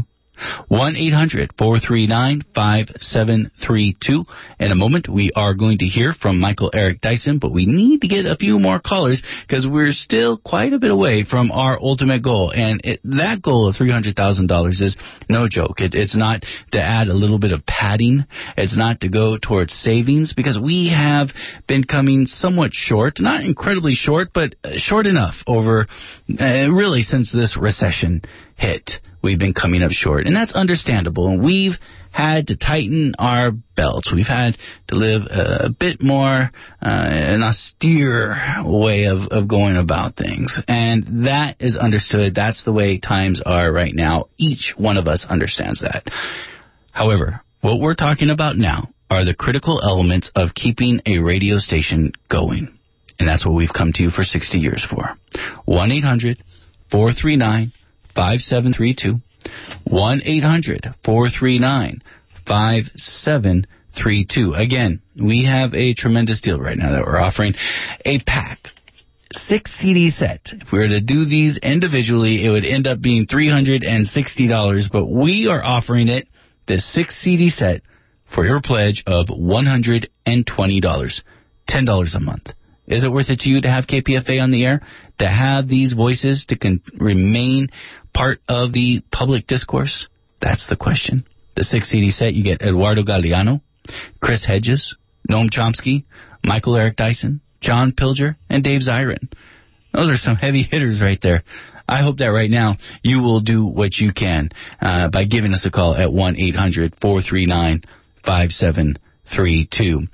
1 0.68 0.96
800 0.96 1.52
439 1.58 2.42
5732. 2.56 4.24
In 4.60 4.72
a 4.72 4.76
moment, 4.76 5.08
we 5.08 5.32
are 5.36 5.54
going 5.54 5.78
to 5.80 5.86
hear 5.86 6.14
from 6.14 6.40
Michael 6.40 6.72
Eric 6.74 7.02
Dyson, 7.02 7.40
but 7.40 7.54
we 7.54 7.66
need 7.66 8.02
to 8.02 8.08
get 8.08 8.26
a 8.26 8.36
few 8.36 8.60
more 8.60 8.80
callers 8.80 9.22
because 9.48 9.68
we're 9.68 9.92
still 9.92 10.38
quite 10.38 10.74
a 10.74 10.80
bit 10.80 10.92
away 10.92 11.24
from 11.24 11.52
our 11.52 11.80
ultimate 11.80 12.24
goal. 12.24 12.52
And 12.54 12.82
it, 12.84 13.00
that 13.04 13.42
goal 13.42 13.68
of 13.68 13.76
$300,000 13.76 14.70
is 14.70 14.98
no 15.30 15.48
joke. 15.50 15.80
It, 15.80 15.94
it's 15.96 16.18
not 16.18 16.44
to 16.72 16.82
add 16.82 17.08
a 17.08 17.14
little 17.14 17.40
bit 17.40 17.52
of 17.52 17.66
padding, 17.66 18.26
it's 18.58 18.78
not 18.78 19.02
to 19.02 19.10
go 19.10 19.38
towards 19.38 19.74
savings 19.74 20.34
because 20.34 20.60
we 20.60 20.94
have 20.96 21.30
been 21.68 21.84
coming 21.84 22.26
somewhat 22.26 22.74
short, 22.74 23.20
not 23.20 23.44
incredibly 23.44 23.94
short, 23.94 24.30
but 24.34 24.56
short 24.76 25.06
enough 25.06 25.36
over 25.48 25.88
uh, 26.40 26.70
really 26.72 27.02
since 27.02 27.32
this 27.32 27.58
recession 27.60 28.22
hit 28.56 29.00
we've 29.24 29.40
been 29.40 29.54
coming 29.54 29.82
up 29.82 29.92
short. 29.92 30.28
And 30.28 30.36
that's 30.36 30.54
understandable. 30.54 31.30
And 31.30 31.44
we've 31.44 31.74
had 32.12 32.48
to 32.48 32.58
tighten 32.58 33.16
our 33.18 33.52
belts. 33.52 34.14
We've 34.14 34.28
had 34.28 34.56
to 34.90 34.96
live 34.96 35.22
a 35.32 35.70
bit 35.70 36.04
more 36.04 36.28
uh, 36.30 36.50
an 36.82 37.42
austere 37.42 38.36
way 38.64 39.06
of, 39.06 39.30
of 39.32 39.48
going 39.48 39.78
about 39.78 40.16
things. 40.16 40.62
And 40.68 41.26
that 41.26 41.56
is 41.60 41.78
understood. 41.78 42.36
That's 42.36 42.66
the 42.66 42.74
way 42.74 43.00
times 43.00 43.42
are 43.44 43.72
right 43.72 43.94
now. 43.96 44.26
Each 44.38 44.74
one 44.78 44.98
of 44.98 45.08
us 45.08 45.26
understands 45.28 45.82
that. 45.82 46.04
However, 46.92 47.42
what 47.62 47.80
we're 47.80 47.96
talking 47.96 48.30
about 48.30 48.58
now 48.58 48.90
are 49.10 49.26
the 49.26 49.34
critical 49.34 49.80
elements 49.82 50.30
of 50.36 50.54
keeping 50.54 51.02
a 51.06 51.20
radio 51.20 51.58
station 51.58 52.12
going. 52.30 52.78
And 53.20 53.30
that's 53.30 53.46
what 53.46 53.56
we've 53.56 53.74
come 53.76 53.92
to 53.94 54.04
you 54.04 54.10
for 54.10 54.24
60 54.24 54.58
years 54.58 54.86
for. 54.88 55.18
1 55.66 55.92
800 55.92 56.44
439 56.92 57.72
5732. 58.16 59.22
1 59.86 60.22
800 60.24 60.88
439 61.04 62.02
5732. 62.48 64.54
Again, 64.54 65.02
we 65.16 65.46
have 65.46 65.74
a 65.74 65.94
tremendous 65.94 66.42
deal 66.42 66.60
right 66.60 66.78
now 66.78 66.92
that 66.92 67.06
we're 67.06 67.20
offering 67.20 67.54
a 68.06 68.20
pack. 68.20 68.60
Six 69.32 69.74
CD 69.80 70.12
set. 70.12 70.42
If 70.54 70.72
we 70.72 70.80
were 70.80 70.90
to 70.90 71.02
do 71.02 71.26
these 71.26 71.58
individually, 71.58 72.46
it 72.46 72.50
would 72.50 72.66
end 72.66 72.88
up 72.88 73.02
being 73.02 73.26
$360, 73.26 74.92
but 74.92 75.08
we 75.08 75.48
are 75.48 75.64
offering 75.64 76.08
it, 76.08 76.28
the 76.68 76.80
six 76.80 77.16
CD 77.16 77.50
set, 77.50 77.82
for 78.34 78.46
your 78.46 78.62
pledge 78.62 79.04
of 79.08 79.28
$120. 79.28 81.24
$10 81.70 82.16
a 82.16 82.20
month. 82.20 82.50
Is 82.88 83.06
it 83.06 83.12
worth 83.12 83.30
it 83.30 83.40
to 83.42 83.50
you 83.50 83.62
to 83.62 83.70
have 83.70 83.86
KPFA 83.88 84.42
on 84.42 84.52
the 84.52 84.66
air? 84.66 84.82
To 85.20 85.28
have 85.28 85.68
these 85.68 85.94
voices 85.94 86.46
to 86.50 86.58
con- 86.58 86.82
remain 86.98 87.70
part 88.14 88.40
of 88.48 88.74
the 88.74 89.02
public 89.12 89.48
discourse? 89.48 90.08
That's 90.42 90.68
the 90.68 90.76
question. 90.76 91.26
The 91.56 91.64
six 91.64 91.90
CD 91.90 92.10
set, 92.10 92.34
you 92.34 92.44
get 92.44 92.62
Eduardo 92.62 93.04
Galeano, 93.04 93.62
Chris 94.22 94.46
Hedges, 94.46 94.98
Noam 95.30 95.50
Chomsky, 95.50 96.04
Michael 96.44 96.76
Eric 96.76 96.98
Dyson, 96.98 97.42
John 97.62 97.94
Pilger, 97.94 98.36
and 98.50 98.64
Dave 98.64 98.82
Zirin. 98.82 99.32
Those 99.94 100.12
are 100.12 100.18
some 100.18 100.36
heavy 100.36 100.64
hitters 100.64 101.02
right 101.02 101.20
there. 101.22 101.44
I 101.88 102.02
hope 102.02 102.18
that 102.18 102.28
right 102.28 102.50
now 102.50 102.78
you 103.04 103.22
will 103.22 103.42
do 103.42 103.66
what 103.66 103.98
you 103.98 104.12
can 104.14 104.50
uh, 104.82 105.10
by 105.10 105.26
giving 105.26 105.54
us 105.54 105.66
a 105.66 105.72
call 105.72 105.96
at 105.96 106.12
1 106.12 106.38
800 106.38 106.96
439 107.00 107.82
5732. 108.26 110.08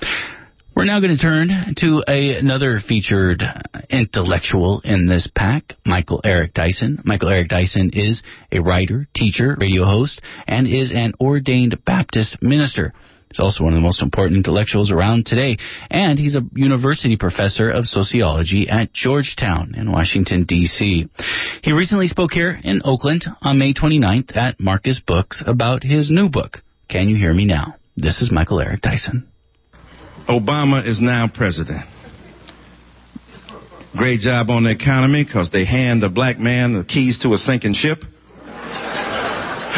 We're 0.79 0.85
now 0.85 1.01
going 1.01 1.13
to 1.13 1.21
turn 1.21 1.49
to 1.79 2.05
a, 2.07 2.37
another 2.37 2.79
featured 2.79 3.43
intellectual 3.89 4.79
in 4.85 5.07
this 5.07 5.27
pack, 5.27 5.73
Michael 5.85 6.21
Eric 6.23 6.53
Dyson. 6.53 7.01
Michael 7.03 7.27
Eric 7.27 7.49
Dyson 7.49 7.89
is 7.91 8.23
a 8.49 8.61
writer, 8.61 9.05
teacher, 9.13 9.57
radio 9.59 9.83
host, 9.83 10.21
and 10.47 10.65
is 10.65 10.93
an 10.93 11.15
ordained 11.19 11.83
Baptist 11.83 12.41
minister. 12.41 12.93
He's 13.27 13.41
also 13.41 13.65
one 13.65 13.73
of 13.73 13.75
the 13.75 13.81
most 13.81 14.01
important 14.01 14.37
intellectuals 14.37 14.89
around 14.89 15.25
today, 15.25 15.57
and 15.91 16.17
he's 16.17 16.37
a 16.37 16.47
university 16.55 17.17
professor 17.17 17.69
of 17.69 17.83
sociology 17.83 18.69
at 18.69 18.93
Georgetown 18.93 19.75
in 19.75 19.91
Washington, 19.91 20.45
D.C. 20.45 21.09
He 21.61 21.73
recently 21.73 22.07
spoke 22.07 22.31
here 22.31 22.57
in 22.63 22.83
Oakland 22.85 23.25
on 23.41 23.59
May 23.59 23.73
29th 23.73 24.33
at 24.33 24.61
Marcus 24.61 25.01
Books 25.05 25.43
about 25.45 25.83
his 25.83 26.09
new 26.09 26.29
book, 26.29 26.59
Can 26.87 27.09
You 27.09 27.17
Hear 27.17 27.33
Me 27.33 27.43
Now? 27.43 27.75
This 27.97 28.21
is 28.21 28.31
Michael 28.31 28.61
Eric 28.61 28.79
Dyson. 28.79 29.28
Obama 30.29 30.85
is 30.85 31.01
now 31.01 31.27
president. 31.33 31.83
Great 33.97 34.19
job 34.19 34.51
on 34.51 34.63
the 34.63 34.69
economy 34.69 35.23
because 35.23 35.49
they 35.49 35.65
hand 35.65 36.03
a 36.03 36.09
black 36.09 36.37
man 36.37 36.73
the 36.73 36.85
keys 36.85 37.17
to 37.23 37.33
a 37.33 37.37
sinking 37.37 37.73
ship. 37.73 37.97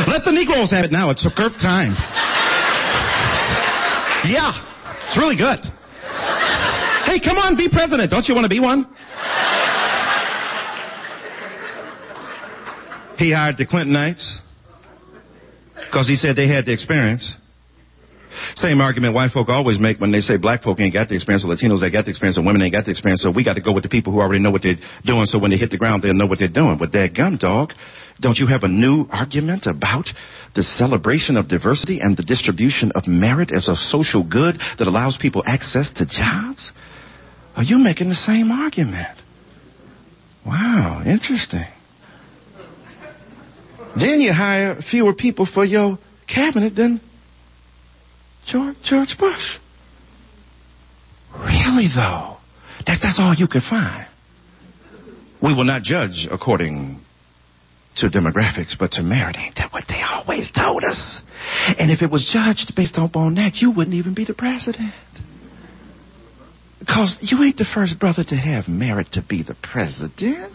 Let 0.08 0.26
the 0.26 0.32
Negroes 0.34 0.72
have 0.72 0.84
it 0.84 0.92
now. 0.92 1.10
It's 1.12 1.26
a 1.26 1.32
curb 1.32 1.54
time. 1.54 1.96
Yeah, 4.28 4.52
it's 5.08 5.18
really 5.18 5.38
good. 5.38 5.64
Hey, 7.06 7.20
come 7.24 7.38
on, 7.38 7.56
be 7.56 7.70
president. 7.72 8.12
Don't 8.12 8.28
you 8.28 8.36
want 8.36 8.44
to 8.44 8.50
be 8.50 8.60
one? 8.60 8.84
He 13.18 13.32
hired 13.32 13.58
the 13.58 13.66
Clintonites 13.66 14.40
because 15.76 16.08
he 16.10 16.16
said 16.16 16.36
they 16.36 16.48
had 16.48 16.66
the 16.66 16.74
experience. 16.74 17.36
Same 18.56 18.82
argument 18.82 19.13
white 19.13 19.32
folk 19.32 19.50
always 19.50 19.80
make 19.80 20.00
when 20.00 20.12
they 20.12 20.22
say 20.22 20.38
black 20.38 20.63
folk 20.63 20.80
ain't 20.80 20.94
got 20.94 21.10
the 21.10 21.15
experience, 21.15 21.44
or 21.44 21.48
Latinos 21.48 21.84
ain't 21.84 21.94
got 21.94 22.06
the 22.06 22.12
experience, 22.12 22.38
or 22.38 22.46
women 22.46 22.62
ain't 22.62 22.74
got 22.74 22.86
the 22.86 22.91
experience, 22.91 23.22
so 23.22 23.32
we 23.32 23.44
got 23.44 23.56
to 23.56 23.62
go 23.62 23.74
with 23.74 23.84
the 23.84 23.89
people 23.89 24.13
who 24.13 24.20
already 24.20 24.41
know 24.41 24.52
what 24.52 24.63
they're 24.63 24.82
doing, 25.06 25.26
so 25.26 25.39
when 25.39 25.52
they 25.52 25.58
hit 25.58 25.72
the 25.72 25.78
ground, 25.78 26.04
they'll 26.04 26.13
know 26.13 26.28
what 26.28 26.39
they're 26.39 26.48
doing. 26.48 26.78
But 26.78 26.91
that 26.94 27.13
gum 27.15 27.38
dog, 27.38 27.74
don't 28.20 28.38
you 28.38 28.48
have 28.48 28.63
a 28.63 28.67
new 28.67 29.06
argument 29.10 29.65
about 29.65 30.10
the 30.56 30.63
celebration 30.63 31.38
of 31.38 31.48
diversity 31.48 32.00
and 32.02 32.15
the 32.15 32.24
distribution 32.24 32.91
of 32.96 33.08
merit 33.08 33.52
as 33.52 33.67
a 33.67 33.76
social 33.76 34.28
good 34.28 34.58
that 34.78 34.88
allows 34.88 35.17
people 35.20 35.44
access 35.46 35.91
to 35.94 36.06
jobs? 36.06 36.72
Are 37.56 37.63
you 37.63 37.78
making 37.78 38.10
the 38.10 38.15
same 38.15 38.52
argument? 38.52 39.17
Wow, 40.46 41.04
interesting. 41.06 41.65
Then 43.96 44.22
you 44.22 44.32
hire 44.32 44.82
fewer 44.82 45.13
people 45.13 45.46
for 45.46 45.65
your 45.65 45.98
cabinet 46.28 46.76
than 46.76 47.02
George, 48.47 48.75
George 48.84 49.15
Bush. 49.17 49.58
Really, 51.34 51.88
though? 51.93 52.38
That, 52.86 52.99
that's 53.01 53.19
all 53.19 53.34
you 53.36 53.47
could 53.47 53.63
find. 53.63 54.08
We 55.41 55.54
will 55.56 55.63
not 55.63 55.84
judge 55.84 56.27
according 56.30 56.99
to 57.97 58.08
demographics, 58.08 58.75
but 58.77 58.91
to 58.91 59.04
merit. 59.04 59.38
Ain't 59.38 59.56
that 59.56 59.73
what 59.73 59.86
they 59.88 60.01
always 60.01 60.51
told 60.51 60.84
us? 60.84 61.21
And 61.77 61.91
if 61.91 62.01
it 62.01 62.12
was 62.12 62.30
judged 62.32 62.73
based 62.75 62.97
upon 62.97 63.36
that, 63.36 63.56
you 63.56 63.71
wouldn't 63.71 63.95
even 63.95 64.13
be 64.13 64.25
the 64.25 64.34
president. 64.34 64.93
Because 66.80 67.17
you 67.21 67.43
ain't 67.43 67.58
the 67.58 67.65
first 67.65 67.99
brother 67.99 68.23
to 68.23 68.36
have 68.36 68.67
merit 68.67 69.08
to 69.13 69.21
be 69.27 69.43
the 69.43 69.56
president. 69.62 70.54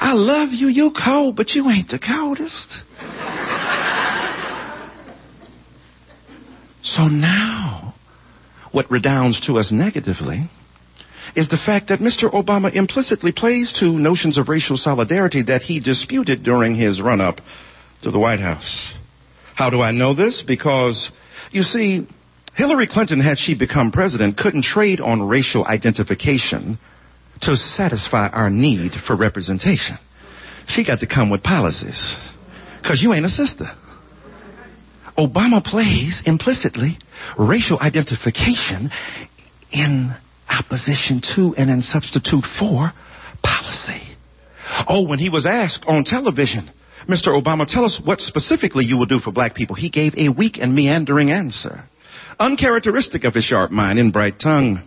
I 0.00 0.14
love 0.14 0.50
you, 0.52 0.68
you 0.68 0.92
cold, 0.92 1.36
but 1.36 1.50
you 1.50 1.68
ain't 1.68 1.88
the 1.88 1.98
coldest. 1.98 2.76
So 6.84 7.08
now, 7.08 7.94
what 8.70 8.90
redounds 8.90 9.40
to 9.46 9.58
us 9.58 9.72
negatively 9.72 10.48
is 11.34 11.48
the 11.48 11.56
fact 11.56 11.88
that 11.88 11.98
Mr. 11.98 12.30
Obama 12.30 12.72
implicitly 12.72 13.32
plays 13.32 13.72
to 13.80 13.86
notions 13.98 14.36
of 14.36 14.50
racial 14.50 14.76
solidarity 14.76 15.42
that 15.44 15.62
he 15.62 15.80
disputed 15.80 16.42
during 16.44 16.74
his 16.74 17.00
run 17.00 17.22
up 17.22 17.40
to 18.02 18.10
the 18.10 18.18
White 18.18 18.40
House. 18.40 18.92
How 19.54 19.70
do 19.70 19.80
I 19.80 19.92
know 19.92 20.14
this? 20.14 20.44
Because, 20.46 21.10
you 21.50 21.62
see, 21.62 22.06
Hillary 22.54 22.86
Clinton, 22.86 23.18
had 23.18 23.38
she 23.38 23.58
become 23.58 23.90
president, 23.90 24.36
couldn't 24.36 24.64
trade 24.64 25.00
on 25.00 25.26
racial 25.26 25.64
identification 25.64 26.78
to 27.40 27.56
satisfy 27.56 28.28
our 28.28 28.50
need 28.50 28.92
for 29.06 29.16
representation. 29.16 29.96
She 30.66 30.84
got 30.84 31.00
to 31.00 31.06
come 31.06 31.30
with 31.30 31.42
policies. 31.42 32.14
Because 32.82 33.02
you 33.02 33.14
ain't 33.14 33.24
a 33.24 33.30
sister. 33.30 33.66
Obama 35.16 35.62
plays 35.62 36.22
implicitly 36.26 36.98
racial 37.38 37.78
identification 37.78 38.90
in 39.70 40.14
opposition 40.48 41.20
to 41.20 41.54
and 41.56 41.70
in 41.70 41.82
substitute 41.82 42.44
for 42.58 42.92
policy. 43.42 44.02
Oh, 44.88 45.06
when 45.08 45.18
he 45.18 45.28
was 45.28 45.46
asked 45.46 45.84
on 45.86 46.04
television, 46.04 46.70
Mr. 47.08 47.28
Obama, 47.28 47.66
tell 47.66 47.84
us 47.84 48.00
what 48.02 48.20
specifically 48.20 48.84
you 48.84 48.96
will 48.96 49.06
do 49.06 49.20
for 49.20 49.30
black 49.30 49.54
people, 49.54 49.76
he 49.76 49.90
gave 49.90 50.14
a 50.16 50.30
weak 50.30 50.58
and 50.58 50.74
meandering 50.74 51.30
answer, 51.30 51.84
uncharacteristic 52.38 53.24
of 53.24 53.34
his 53.34 53.44
sharp 53.44 53.70
mind 53.70 53.98
and 53.98 54.12
bright 54.12 54.40
tongue. 54.40 54.82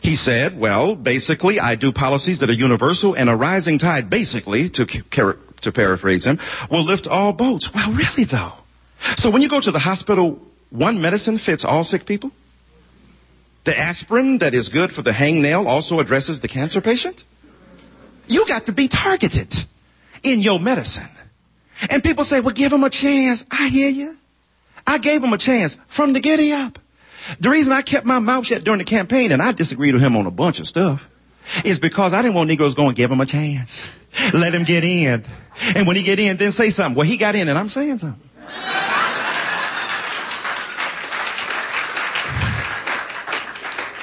He 0.00 0.16
said, 0.16 0.58
well, 0.58 0.96
basically, 0.96 1.60
I 1.60 1.76
do 1.76 1.92
policies 1.92 2.40
that 2.40 2.50
are 2.50 2.54
universal 2.54 3.14
and 3.14 3.28
a 3.30 3.36
rising 3.36 3.78
tide, 3.78 4.10
basically, 4.10 4.70
to, 4.70 4.86
to 5.62 5.72
paraphrase 5.72 6.24
him, 6.24 6.38
will 6.70 6.84
lift 6.84 7.06
all 7.06 7.32
boats. 7.32 7.68
Well, 7.72 7.90
really, 7.90 8.26
though. 8.28 8.61
So 9.16 9.30
when 9.30 9.42
you 9.42 9.48
go 9.48 9.60
to 9.60 9.70
the 9.70 9.78
hospital, 9.78 10.40
one 10.70 11.00
medicine 11.00 11.38
fits 11.38 11.64
all 11.64 11.84
sick 11.84 12.06
people? 12.06 12.30
The 13.64 13.78
aspirin 13.78 14.38
that 14.40 14.54
is 14.54 14.68
good 14.68 14.90
for 14.90 15.02
the 15.02 15.12
hangnail 15.12 15.66
also 15.66 16.00
addresses 16.00 16.40
the 16.40 16.48
cancer 16.48 16.80
patient? 16.80 17.20
You 18.26 18.44
got 18.46 18.66
to 18.66 18.72
be 18.72 18.88
targeted 18.88 19.52
in 20.22 20.40
your 20.40 20.58
medicine. 20.58 21.08
And 21.80 22.02
people 22.02 22.24
say, 22.24 22.40
well, 22.40 22.54
give 22.54 22.72
him 22.72 22.84
a 22.84 22.90
chance. 22.90 23.44
I 23.50 23.68
hear 23.68 23.88
you. 23.88 24.16
I 24.86 24.98
gave 24.98 25.22
him 25.22 25.32
a 25.32 25.38
chance 25.38 25.76
from 25.96 26.12
the 26.12 26.20
giddy 26.20 26.52
up. 26.52 26.78
The 27.40 27.50
reason 27.50 27.72
I 27.72 27.82
kept 27.82 28.04
my 28.04 28.18
mouth 28.18 28.46
shut 28.46 28.64
during 28.64 28.78
the 28.78 28.84
campaign, 28.84 29.30
and 29.30 29.40
I 29.40 29.52
disagreed 29.52 29.94
with 29.94 30.02
him 30.02 30.16
on 30.16 30.26
a 30.26 30.30
bunch 30.30 30.58
of 30.58 30.66
stuff, 30.66 31.00
is 31.64 31.78
because 31.78 32.14
I 32.14 32.22
didn't 32.22 32.34
want 32.34 32.48
Negroes 32.48 32.74
going, 32.74 32.94
give 32.94 33.10
him 33.10 33.20
a 33.20 33.26
chance. 33.26 33.80
Let 34.34 34.54
him 34.54 34.64
get 34.64 34.84
in. 34.84 35.24
And 35.56 35.86
when 35.86 35.96
he 35.96 36.04
get 36.04 36.18
in, 36.18 36.36
then 36.36 36.52
say 36.52 36.70
something. 36.70 36.96
Well, 36.96 37.06
he 37.06 37.18
got 37.18 37.34
in 37.34 37.48
and 37.48 37.58
I'm 37.58 37.68
saying 37.68 37.98
something. 37.98 38.20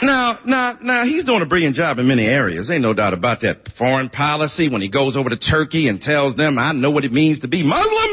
Now, 0.09 0.39
now, 0.43 0.77
now, 0.81 1.05
he's 1.05 1.23
doing 1.23 1.43
a 1.43 1.45
brilliant 1.45 1.75
job 1.75 1.99
in 1.99 2.07
many 2.07 2.25
areas. 2.25 2.67
Ain't 2.71 2.81
no 2.81 2.95
doubt 2.95 3.13
about 3.13 3.41
that. 3.41 3.69
Foreign 3.77 4.09
policy, 4.09 4.67
when 4.67 4.81
he 4.81 4.89
goes 4.89 5.15
over 5.15 5.29
to 5.29 5.37
Turkey 5.37 5.87
and 5.87 6.01
tells 6.01 6.35
them, 6.35 6.57
I 6.57 6.73
know 6.73 6.89
what 6.89 7.05
it 7.05 7.11
means 7.11 7.41
to 7.41 7.47
be 7.47 7.61
Muslim. 7.61 8.09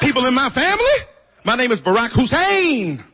People 0.00 0.28
in 0.28 0.34
my 0.34 0.50
family, 0.54 1.08
my 1.44 1.56
name 1.56 1.72
is 1.72 1.80
Barack 1.80 2.12
Hussein 2.14 3.04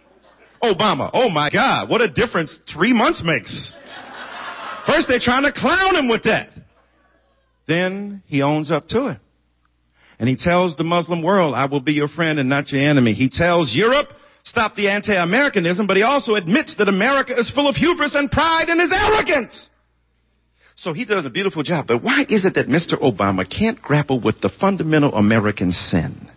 Obama. 0.63 1.09
Oh 1.15 1.31
my 1.31 1.49
God, 1.49 1.89
what 1.89 2.03
a 2.03 2.09
difference 2.09 2.61
three 2.71 2.93
months 2.93 3.23
makes. 3.25 3.73
First 4.87 5.09
they're 5.09 5.19
trying 5.19 5.45
to 5.45 5.53
clown 5.53 5.97
him 5.97 6.09
with 6.09 6.25
that. 6.25 6.51
Then 7.67 8.23
he 8.27 8.43
owns 8.43 8.71
up 8.71 8.87
to 8.89 9.07
it. 9.07 9.19
And 10.19 10.29
he 10.29 10.37
tells 10.37 10.77
the 10.77 10.85
Muslim 10.85 11.23
world, 11.23 11.55
I 11.55 11.65
will 11.65 11.81
be 11.81 11.93
your 11.93 12.09
friend 12.09 12.39
and 12.39 12.51
not 12.51 12.71
your 12.71 12.87
enemy. 12.87 13.15
He 13.15 13.31
tells 13.31 13.75
Europe, 13.75 14.09
stop 14.45 14.77
the 14.77 14.89
anti-Americanism, 14.89 15.87
but 15.87 15.97
he 15.97 16.03
also 16.03 16.35
admits 16.35 16.77
that 16.77 16.89
America 16.89 17.39
is 17.39 17.51
full 17.51 17.69
of 17.69 17.77
hubris 17.77 18.15
and 18.15 18.31
pride 18.31 18.69
and 18.69 18.81
is 18.81 18.93
arrogant. 18.93 19.55
So 20.77 20.93
he 20.93 21.05
does 21.05 21.25
a 21.25 21.31
beautiful 21.31 21.63
job. 21.63 21.87
But 21.87 22.03
why 22.03 22.25
is 22.29 22.45
it 22.45 22.55
that 22.55 22.67
Mr. 22.67 23.01
Obama 23.01 23.49
can't 23.49 23.81
grapple 23.81 24.21
with 24.21 24.41
the 24.41 24.49
fundamental 24.49 25.15
American 25.15 25.73
sin? 25.73 26.29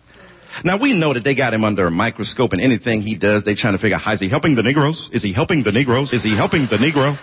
Now 0.64 0.78
we 0.80 0.98
know 0.98 1.12
that 1.14 1.24
they 1.24 1.34
got 1.34 1.52
him 1.52 1.64
under 1.64 1.86
a 1.86 1.90
microscope 1.90 2.52
and 2.52 2.60
anything 2.60 3.02
he 3.02 3.18
does, 3.18 3.42
they're 3.44 3.56
trying 3.56 3.74
to 3.74 3.78
figure 3.78 3.96
out, 3.96 4.02
how 4.02 4.12
is 4.12 4.20
he 4.20 4.28
helping 4.28 4.54
the 4.54 4.62
Negroes? 4.62 5.10
Is 5.12 5.22
he 5.22 5.32
helping 5.32 5.62
the 5.64 5.72
Negroes? 5.72 6.12
Is 6.12 6.22
he 6.22 6.36
helping 6.36 6.66
the 6.70 6.76
Negro? 6.76 7.18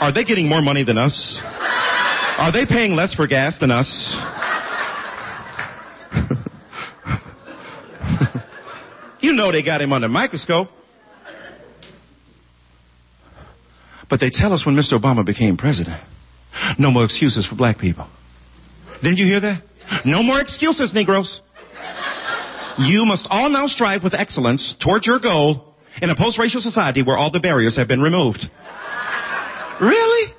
Are 0.00 0.12
they 0.12 0.24
getting 0.24 0.48
more 0.48 0.62
money 0.62 0.82
than 0.82 0.98
us? 0.98 1.38
Are 1.42 2.50
they 2.50 2.64
paying 2.66 2.96
less 2.96 3.14
for 3.14 3.26
gas 3.26 3.58
than 3.58 3.70
us? 3.70 4.16
you 9.20 9.32
know 9.32 9.52
they 9.52 9.62
got 9.62 9.80
him 9.80 9.92
under 9.92 10.08
microscope. 10.08 10.68
But 14.08 14.18
they 14.18 14.30
tell 14.30 14.52
us 14.52 14.66
when 14.66 14.74
Mr. 14.74 15.00
Obama 15.00 15.24
became 15.24 15.56
president, 15.56 16.02
no 16.78 16.90
more 16.90 17.04
excuses 17.04 17.46
for 17.46 17.54
black 17.54 17.78
people. 17.78 18.08
Didn't 19.02 19.18
you 19.18 19.26
hear 19.26 19.40
that? 19.40 19.62
No 20.04 20.22
more 20.22 20.40
excuses, 20.40 20.92
Negroes. 20.92 21.40
You 22.78 23.04
must 23.04 23.26
all 23.30 23.48
now 23.50 23.66
strive 23.66 24.02
with 24.02 24.14
excellence 24.14 24.74
towards 24.82 25.06
your 25.06 25.20
goal 25.20 25.74
in 26.02 26.10
a 26.10 26.16
post-racial 26.16 26.60
society 26.60 27.02
where 27.02 27.16
all 27.16 27.30
the 27.30 27.40
barriers 27.40 27.76
have 27.76 27.88
been 27.88 28.00
removed. 28.00 28.44
Really? 29.80 30.32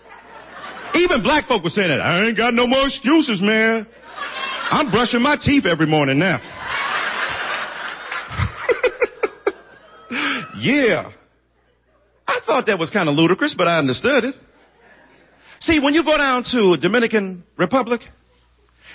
Even 0.95 1.23
black 1.23 1.47
folk 1.47 1.63
were 1.63 1.69
saying 1.69 1.87
that. 1.87 2.01
I 2.01 2.27
ain't 2.27 2.37
got 2.37 2.53
no 2.53 2.67
more 2.67 2.85
excuses, 2.85 3.41
man. 3.41 3.87
I'm 4.71 4.91
brushing 4.91 5.21
my 5.21 5.37
teeth 5.41 5.65
every 5.65 5.87
morning 5.87 6.19
now. 6.19 6.39
Yeah. 10.57 11.11
I 12.27 12.39
thought 12.45 12.67
that 12.67 12.79
was 12.79 12.89
kind 12.89 13.09
of 13.09 13.15
ludicrous, 13.15 13.53
but 13.57 13.67
I 13.67 13.77
understood 13.77 14.23
it. 14.23 14.35
See, 15.59 15.79
when 15.79 15.93
you 15.93 16.03
go 16.03 16.17
down 16.17 16.43
to 16.51 16.77
Dominican 16.77 17.43
Republic 17.57 18.01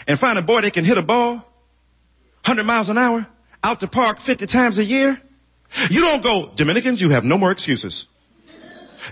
and 0.06 0.18
find 0.18 0.38
a 0.38 0.42
boy 0.42 0.62
that 0.62 0.72
can 0.72 0.84
hit 0.84 0.98
a 0.98 1.02
ball 1.02 1.34
100 1.34 2.64
miles 2.64 2.88
an 2.88 2.98
hour, 2.98 3.26
out 3.62 3.80
to 3.80 3.88
park 3.88 4.18
50 4.24 4.46
times 4.46 4.78
a 4.78 4.84
year, 4.84 5.20
you 5.90 6.00
don't 6.00 6.22
go, 6.22 6.52
Dominicans, 6.56 7.00
you 7.00 7.10
have 7.10 7.24
no 7.24 7.36
more 7.36 7.52
excuses. 7.52 8.06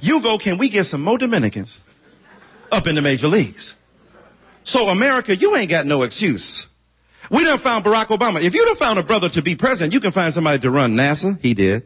You 0.00 0.22
go, 0.22 0.38
can 0.38 0.58
we 0.58 0.70
get 0.70 0.86
some 0.86 1.02
more 1.02 1.18
Dominicans 1.18 1.78
up 2.70 2.86
in 2.86 2.94
the 2.94 3.02
major 3.02 3.28
leagues? 3.28 3.74
So 4.64 4.88
America, 4.88 5.36
you 5.36 5.54
ain't 5.56 5.70
got 5.70 5.86
no 5.86 6.02
excuse. 6.02 6.66
We 7.30 7.44
done 7.44 7.60
found 7.60 7.84
Barack 7.84 8.08
Obama. 8.08 8.44
If 8.44 8.54
you 8.54 8.64
done 8.64 8.76
found 8.76 8.98
a 8.98 9.02
brother 9.02 9.28
to 9.30 9.42
be 9.42 9.56
president, 9.56 9.92
you 9.92 10.00
can 10.00 10.12
find 10.12 10.32
somebody 10.34 10.60
to 10.60 10.70
run 10.70 10.94
NASA. 10.94 11.38
He 11.40 11.54
did. 11.54 11.84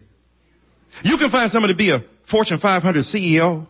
You 1.04 1.18
can 1.18 1.30
find 1.30 1.50
somebody 1.50 1.74
to 1.74 1.78
be 1.78 1.90
a 1.90 2.04
Fortune 2.30 2.58
500 2.58 3.04
CEO. 3.04 3.66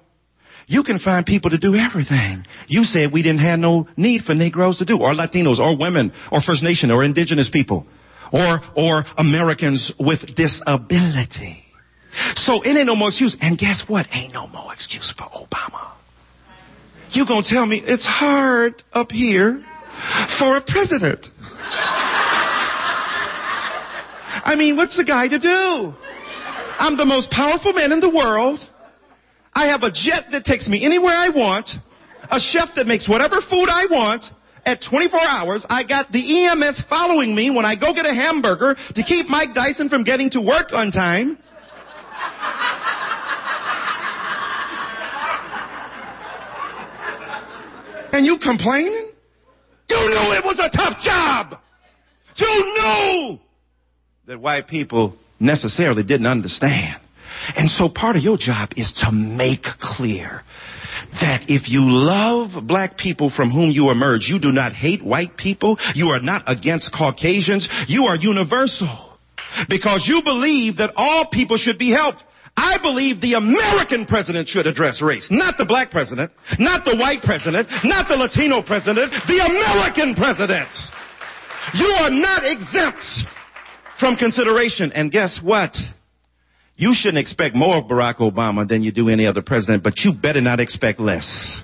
You 0.67 0.83
can 0.83 0.99
find 0.99 1.25
people 1.25 1.51
to 1.51 1.59
do 1.59 1.75
everything. 1.75 2.45
You 2.67 2.85
said 2.85 3.13
we 3.13 3.23
didn't 3.23 3.41
have 3.41 3.59
no 3.59 3.89
need 3.97 4.25
for 4.25 4.35
Negroes 4.35 4.79
to 4.79 4.85
do, 4.85 4.99
or 4.99 5.13
Latinos, 5.13 5.59
or 5.59 5.79
women, 5.79 6.13
or 6.31 6.41
First 6.43 6.63
Nation, 6.63 6.91
or 6.91 7.03
indigenous 7.05 7.49
people 7.51 7.87
or, 8.33 8.61
or 8.77 9.05
Americans 9.17 9.93
with 9.99 10.21
disability. 10.35 11.65
So 12.37 12.63
it 12.63 12.77
ain't 12.77 12.87
no 12.87 12.97
more 12.97 13.09
excuse. 13.09 13.37
And 13.41 13.59
guess 13.59 13.85
what? 13.87 14.07
Ain't 14.13 14.33
no 14.33 14.47
more 14.47 14.73
excuse 14.73 15.13
for 15.17 15.25
Obama. 15.25 15.95
You 17.11 17.27
gonna 17.27 17.47
tell 17.47 17.67
me 17.67 17.83
it's 17.85 18.07
hard 18.07 18.83
up 18.93 19.11
here 19.11 19.65
for 20.39 20.57
a 20.57 20.61
president? 20.61 21.27
I 24.45 24.55
mean, 24.57 24.77
what's 24.77 24.97
the 24.97 25.05
guy 25.05 25.29
to 25.29 25.39
do? 25.39 25.95
I'm 26.79 26.97
the 26.97 27.05
most 27.05 27.31
powerful 27.31 27.73
man 27.73 27.91
in 27.91 28.01
the 28.01 28.09
world. 28.09 28.61
I 29.53 29.67
have 29.69 29.83
a 29.83 29.91
jet 29.91 30.31
that 30.31 30.45
takes 30.45 30.69
me 30.69 30.85
anywhere 30.85 31.15
I 31.15 31.31
want, 31.31 31.69
a 32.31 32.39
chef 32.39 32.69
that 32.77 32.87
makes 32.87 33.09
whatever 33.09 33.41
food 33.41 33.67
I 33.69 33.87
want, 33.91 34.25
at 34.65 34.83
24 34.83 35.19
hours, 35.21 35.67
I 35.69 35.83
got 35.85 36.13
the 36.13 36.47
EMS 36.47 36.85
following 36.89 37.35
me 37.35 37.51
when 37.51 37.65
I 37.65 37.75
go 37.75 37.95
get 37.95 38.05
a 38.05 38.15
hamburger 38.15 38.77
to 38.95 39.03
keep 39.03 39.27
Mike 39.29 39.55
Dyson 39.55 39.89
from 39.89 40.05
getting 40.05 40.31
to 40.31 40.41
work 40.41 40.73
on 40.73 40.93
time. 40.93 41.39
and 48.13 48.27
you 48.27 48.39
complaining? 48.39 49.11
You 49.89 49.97
knew 49.97 50.33
it 50.37 50.45
was 50.45 50.59
a 50.61 50.69
tough 50.77 51.01
job. 51.01 51.55
You 52.37 52.75
knew 52.77 53.39
that 54.27 54.39
white 54.39 54.69
people 54.69 55.17
necessarily 55.41 56.03
didn't 56.03 56.27
understand. 56.27 57.01
And 57.57 57.71
so 57.71 57.89
part 57.89 58.17
of 58.17 58.23
your 58.23 58.37
job 58.37 58.71
is 58.77 58.93
to 59.05 59.13
make 59.13 59.63
clear 59.81 60.43
that 61.21 61.47
if 61.49 61.69
you 61.69 61.83
love 61.83 62.67
black 62.67 62.99
people 62.99 63.31
from 63.31 63.51
whom 63.51 63.71
you 63.71 63.91
emerge, 63.91 64.29
you 64.29 64.39
do 64.39 64.53
not 64.53 64.73
hate 64.73 65.03
white 65.03 65.37
people, 65.37 65.79
you 65.95 66.09
are 66.09 66.21
not 66.21 66.43
against 66.47 66.93
Caucasians, 66.93 67.69
you 67.87 68.05
are 68.05 68.17
universal. 68.17 69.17
Because 69.69 70.05
you 70.07 70.23
believe 70.23 70.77
that 70.77 70.93
all 70.97 71.27
people 71.33 71.57
should 71.57 71.79
be 71.79 71.91
helped. 71.91 72.23
I 72.57 72.79
believe 72.83 73.21
the 73.21 73.35
American 73.35 74.05
president 74.05 74.49
should 74.49 74.67
address 74.67 75.01
race, 75.01 75.29
not 75.31 75.57
the 75.57 75.65
black 75.65 75.91
president, 75.91 76.33
not 76.59 76.85
the 76.85 76.97
white 76.97 77.23
president, 77.23 77.69
not 77.85 78.09
the 78.09 78.17
Latino 78.17 78.63
president, 78.63 79.13
the 79.29 79.39
American 79.39 80.15
president. 80.15 80.69
You 81.75 81.87
are 81.87 82.11
not 82.11 82.43
exempt 82.45 83.05
from 83.99 84.17
consideration. 84.17 84.93
And 84.93 85.11
guess 85.11 85.41
what? 85.43 85.77
You 86.77 86.95
shouldn't 86.95 87.19
expect 87.19 87.57
more 87.57 87.77
of 87.77 87.85
Barack 87.85 88.19
Obama 88.19 88.67
than 88.67 88.83
you 88.83 88.93
do 88.93 89.09
any 89.09 89.27
other 89.27 89.43
president, 89.43 89.83
but 89.83 89.95
you 90.05 90.13
better 90.13 90.41
not 90.41 90.61
expect 90.61 91.01
less. 91.01 91.61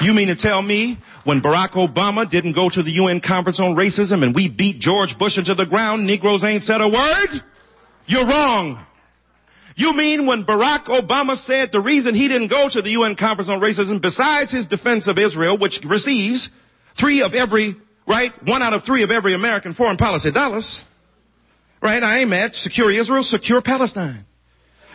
You 0.00 0.14
mean 0.14 0.28
to 0.28 0.36
tell 0.36 0.62
me 0.62 0.98
when 1.24 1.40
Barack 1.40 1.72
Obama 1.72 2.28
didn't 2.28 2.54
go 2.54 2.68
to 2.68 2.82
the 2.82 2.92
UN 2.92 3.20
conference 3.20 3.60
on 3.60 3.76
racism 3.76 4.22
and 4.22 4.34
we 4.34 4.48
beat 4.48 4.80
George 4.80 5.16
Bush 5.18 5.38
into 5.38 5.54
the 5.54 5.66
ground, 5.66 6.06
Negroes 6.06 6.44
ain't 6.44 6.62
said 6.62 6.80
a 6.80 6.88
word? 6.88 7.42
You're 8.06 8.26
wrong. 8.26 8.84
You 9.76 9.92
mean 9.92 10.26
when 10.26 10.44
Barack 10.44 10.86
Obama 10.86 11.36
said 11.36 11.70
the 11.70 11.80
reason 11.80 12.14
he 12.14 12.28
didn't 12.28 12.48
go 12.48 12.68
to 12.70 12.82
the 12.82 12.90
UN 12.90 13.14
conference 13.14 13.50
on 13.50 13.60
racism, 13.60 14.00
besides 14.00 14.52
his 14.52 14.66
defense 14.66 15.06
of 15.06 15.18
Israel, 15.18 15.58
which 15.58 15.80
receives 15.84 16.48
three 16.98 17.22
of 17.22 17.34
every, 17.34 17.76
right, 18.08 18.32
one 18.44 18.62
out 18.62 18.72
of 18.72 18.84
three 18.84 19.02
of 19.02 19.10
every 19.10 19.34
American 19.34 19.74
foreign 19.74 19.98
policy 19.98 20.32
dollars, 20.32 20.84
right, 21.82 22.02
I 22.02 22.20
ain't 22.20 22.30
mad, 22.30 22.54
secure 22.54 22.90
Israel, 22.90 23.22
secure 23.22 23.62
Palestine. 23.62 24.24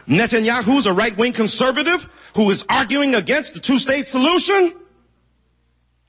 Netanyahu's 0.08 0.88
a 0.88 0.94
right-wing 0.94 1.34
conservative 1.34 2.00
who 2.36 2.50
is 2.50 2.64
arguing 2.70 3.14
against 3.14 3.54
the 3.54 3.60
two-state 3.60 4.08
solution? 4.08 4.76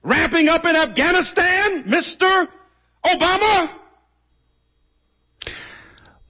Ramping 0.02 0.48
up 0.48 0.64
in 0.64 0.74
Afghanistan, 0.74 1.85
Mr. 1.85 2.48
Obama? 3.04 3.78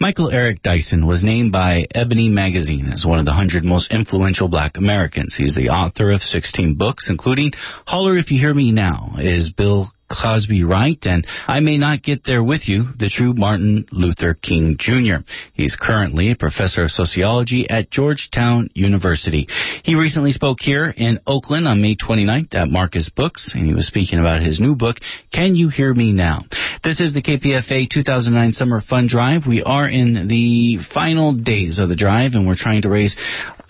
Michael 0.02 0.33
Eric 0.33 0.62
Dyson 0.62 1.07
was 1.07 1.22
named 1.22 1.52
by 1.52 1.87
Ebony 1.94 2.28
Magazine 2.28 2.88
as 2.92 3.07
one 3.07 3.20
of 3.20 3.24
the 3.24 3.31
100 3.31 3.64
most 3.64 3.92
influential 3.92 4.48
black 4.48 4.76
Americans. 4.76 5.37
He's 5.38 5.55
the 5.55 5.68
author 5.68 6.11
of 6.11 6.20
16 6.22 6.74
books, 6.74 7.09
including 7.09 7.52
Holler 7.87 8.18
If 8.18 8.33
You 8.33 8.40
Hear 8.40 8.52
Me 8.52 8.72
Now. 8.72 9.14
Is 9.20 9.52
Bill 9.52 9.87
Cosby 10.12 10.64
Right, 10.64 10.98
and 11.05 11.27
I 11.48 11.61
may 11.61 11.79
not 11.79 12.03
get 12.03 12.25
there 12.25 12.42
with 12.42 12.68
you, 12.68 12.85
the 12.98 13.09
true 13.09 13.33
Martin 13.35 13.87
Luther 13.90 14.35
King 14.35 14.77
Jr. 14.79 15.25
He's 15.55 15.77
currently 15.77 16.31
a 16.31 16.37
professor 16.37 16.85
of 16.85 16.90
sociology 16.90 17.68
at 17.68 17.90
Georgetown 17.90 18.68
University. 18.75 19.46
He 19.83 19.94
recently 19.94 20.33
spoke 20.33 20.59
here 20.61 20.92
in 20.94 21.20
Oakland 21.27 21.66
on 21.66 21.81
May 21.81 21.96
29th 21.96 22.55
at 22.55 22.68
Marcus 22.68 23.11
Books, 23.11 23.53
and 23.55 23.66
he 23.66 23.75
was 23.75 23.87
speaking 23.87 24.18
about 24.18 24.42
his 24.42 24.61
new 24.61 24.75
book, 24.75 24.96
Can 25.33 25.57
You 25.57 25.68
Hear 25.68 25.94
Me 25.94 26.12
Now? 26.12 26.42
This 26.85 27.01
is 27.01 27.14
the 27.14 27.22
KPFA 27.22 27.88
2009 27.88 28.53
Summer 28.53 28.81
Fund 28.81 29.09
Drive. 29.09 29.42
We 29.46 29.62
are 29.62 29.88
in 29.88 30.29
the 30.29 30.79
final 30.92 31.35
days 31.35 31.79
of 31.79 31.88
the 31.88 31.96
drive, 31.96 32.33
and 32.35 32.46
we're 32.46 32.57
trying 32.57 32.83
to 32.83 32.90
raise 32.90 33.16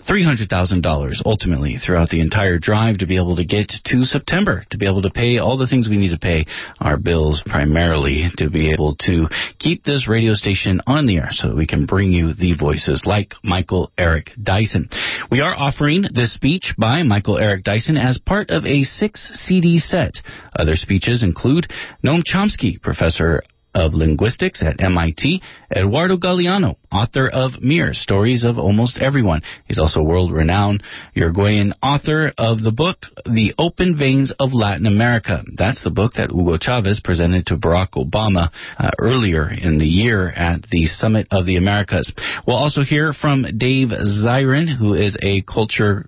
$300,000 0.09 1.23
ultimately 1.25 1.77
throughout 1.77 2.09
the 2.09 2.21
entire 2.21 2.59
drive 2.59 2.99
to 2.99 3.07
be 3.07 3.17
able 3.17 3.37
to 3.37 3.45
get 3.45 3.73
to 3.85 4.03
September, 4.03 4.65
to 4.71 4.79
be 4.79 4.87
able 4.87 5.03
to 5.03 5.11
pay 5.11 5.38
all 5.38 5.57
the 5.57 5.67
things 5.67 5.88
we 5.88 5.97
need 5.97 6.11
to 6.11 6.19
pay 6.19 6.45
our 6.81 6.97
bills 6.97 7.43
primarily, 7.47 8.25
to 8.37 8.51
be 8.51 8.73
able 8.73 8.97
to 8.97 9.29
keep 9.59 9.85
this 9.85 10.09
radio 10.09 10.35
station 10.35 10.81
on 10.87 11.07
the 11.07 11.17
air 11.17 11.29
so 11.31 11.49
that 11.49 11.57
we 11.57 11.67
can 11.67 11.87
bring 11.87 12.12
you 12.12 12.35
the 12.35 12.55
voices 12.59 13.05
like 13.07 13.35
Michael 13.43 13.93
Eric 13.97 14.31
Dyson. 14.43 14.88
We 15.31 15.41
are 15.41 15.55
offering 15.55 16.05
this 16.12 16.35
speech 16.35 16.75
by 16.79 17.03
Michael 17.03 17.38
Eric 17.38 17.65
Dyson 17.65 17.97
as 17.97 18.19
part 18.19 18.51
of 18.51 18.67
a 18.67 18.83
six 18.83 19.21
CD 19.47 19.79
set. 19.79 20.15
Other 20.55 20.77
speeches 20.77 21.23
include 21.23 21.69
Noam 22.05 22.23
Chomsky, 22.25 22.81
professor 22.81 23.43
of 23.74 23.94
Linguistics 23.94 24.62
at 24.62 24.80
MIT, 24.80 25.42
Eduardo 25.74 26.16
Galeano, 26.16 26.76
author 26.90 27.28
of 27.28 27.62
Mir, 27.62 27.94
Stories 27.94 28.44
of 28.44 28.58
Almost 28.58 28.98
Everyone. 28.98 29.42
He's 29.66 29.78
also 29.78 30.02
world-renowned 30.02 30.82
Uruguayan 31.14 31.74
author 31.82 32.32
of 32.37 32.62
the 32.62 32.72
book, 32.72 32.98
The 33.24 33.54
Open 33.58 33.96
Veins 33.98 34.32
of 34.38 34.52
Latin 34.52 34.87
America. 34.87 35.42
That's 35.56 35.82
the 35.82 35.90
book 35.90 36.14
that 36.14 36.30
Hugo 36.30 36.58
Chavez 36.58 37.00
presented 37.02 37.46
to 37.46 37.56
Barack 37.56 37.92
Obama 37.92 38.50
uh, 38.78 38.90
earlier 38.98 39.48
in 39.50 39.78
the 39.78 39.87
year 39.87 40.28
at 40.28 40.62
the 40.70 40.87
Summit 40.87 41.28
of 41.30 41.46
the 41.46 41.56
Americas. 41.56 42.12
We'll 42.46 42.56
also 42.56 42.82
hear 42.82 43.12
from 43.12 43.46
Dave 43.56 43.88
Zirin, 43.88 44.76
who 44.76 44.94
is 44.94 45.16
a 45.22 45.42
culture, 45.42 46.04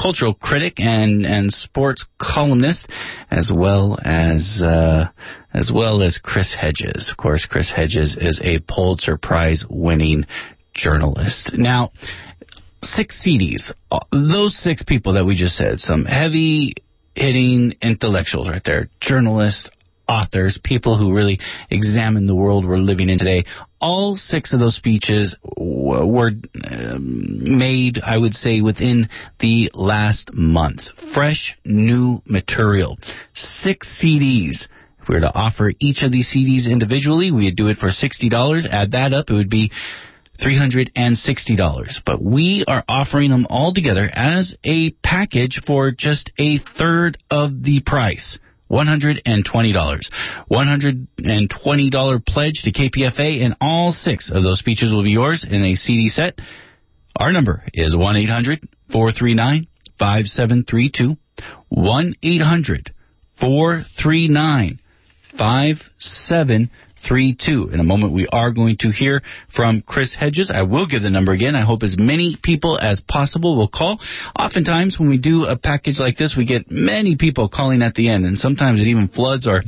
cultural 0.00 0.34
critic 0.34 0.74
and, 0.78 1.24
and 1.24 1.50
sports 1.50 2.06
columnist, 2.20 2.88
as 3.30 3.50
well 3.54 3.98
as 4.04 4.62
uh, 4.62 5.06
as 5.56 5.72
well 5.74 6.02
as 6.02 6.18
Chris 6.22 6.54
Hedges. 6.54 7.08
Of 7.10 7.16
course, 7.16 7.46
Chris 7.50 7.72
Hedges 7.74 8.16
is 8.20 8.40
a 8.44 8.58
Pulitzer 8.58 9.16
Prize 9.16 9.64
winning 9.68 10.26
journalist. 10.74 11.54
Now, 11.56 11.92
six 12.82 13.26
CDs. 13.26 13.72
Those 14.12 14.56
six 14.56 14.84
people 14.84 15.14
that 15.14 15.24
we 15.24 15.34
just 15.34 15.56
said, 15.56 15.80
some 15.80 16.04
heavy 16.04 16.74
hitting 17.14 17.74
intellectuals 17.80 18.50
right 18.50 18.62
there, 18.62 18.90
journalists, 19.00 19.70
authors, 20.06 20.60
people 20.62 20.98
who 20.98 21.14
really 21.14 21.40
examine 21.70 22.26
the 22.26 22.34
world 22.34 22.66
we're 22.66 22.76
living 22.76 23.08
in 23.08 23.18
today. 23.18 23.44
All 23.80 24.14
six 24.14 24.52
of 24.52 24.60
those 24.60 24.76
speeches 24.76 25.36
were 25.56 26.32
um, 26.64 27.58
made, 27.58 27.98
I 28.04 28.18
would 28.18 28.34
say, 28.34 28.60
within 28.60 29.08
the 29.40 29.70
last 29.74 30.32
month. 30.34 30.82
Fresh, 31.14 31.56
new 31.64 32.20
material. 32.26 32.98
Six 33.32 34.02
CDs 34.02 34.68
if 35.06 35.08
we 35.08 35.14
were 35.14 35.20
to 35.20 35.32
offer 35.32 35.72
each 35.78 36.02
of 36.02 36.10
these 36.10 36.34
CDs 36.34 36.68
individually, 36.70 37.30
we'd 37.30 37.54
do 37.54 37.68
it 37.68 37.76
for 37.76 37.88
$60. 37.88 38.66
Add 38.68 38.90
that 38.92 39.12
up, 39.12 39.30
it 39.30 39.34
would 39.34 39.48
be 39.48 39.70
$360. 40.40 42.02
But 42.04 42.20
we 42.20 42.64
are 42.66 42.82
offering 42.88 43.30
them 43.30 43.46
all 43.48 43.72
together 43.72 44.10
as 44.12 44.56
a 44.64 44.90
package 45.04 45.60
for 45.64 45.92
just 45.92 46.32
a 46.38 46.58
third 46.58 47.18
of 47.30 47.62
the 47.62 47.82
price. 47.86 48.40
$120. 48.68 49.22
$120 50.50 52.26
pledge 52.26 52.62
to 52.64 52.72
KPFA, 52.72 53.44
and 53.44 53.54
all 53.60 53.92
six 53.92 54.32
of 54.34 54.42
those 54.42 54.58
speeches 54.58 54.92
will 54.92 55.04
be 55.04 55.10
yours 55.10 55.46
in 55.48 55.62
a 55.62 55.76
CD 55.76 56.08
set. 56.08 56.40
Our 57.14 57.30
number 57.32 57.62
is 57.72 57.96
1 57.96 58.16
800 58.16 58.68
439 58.90 59.68
5732. 65.36 66.06
1 66.46 66.70
800 66.70 66.70
439 66.70 66.86
5732. 67.06 67.70
In 67.72 67.80
a 67.80 67.84
moment, 67.84 68.12
we 68.12 68.26
are 68.26 68.52
going 68.52 68.76
to 68.80 68.90
hear 68.90 69.22
from 69.54 69.82
Chris 69.82 70.14
Hedges. 70.18 70.50
I 70.52 70.62
will 70.62 70.86
give 70.86 71.02
the 71.02 71.10
number 71.10 71.32
again. 71.32 71.54
I 71.54 71.64
hope 71.64 71.82
as 71.82 71.96
many 71.98 72.36
people 72.42 72.78
as 72.78 73.02
possible 73.06 73.56
will 73.56 73.68
call. 73.68 74.00
Oftentimes, 74.38 74.98
when 74.98 75.08
we 75.08 75.18
do 75.18 75.44
a 75.44 75.56
package 75.56 75.98
like 75.98 76.16
this, 76.16 76.34
we 76.36 76.46
get 76.46 76.70
many 76.70 77.16
people 77.16 77.48
calling 77.48 77.82
at 77.82 77.94
the 77.94 78.08
end, 78.10 78.24
and 78.24 78.36
sometimes 78.36 78.80
it 78.80 78.88
even 78.88 79.08
floods 79.08 79.46
our 79.46 79.62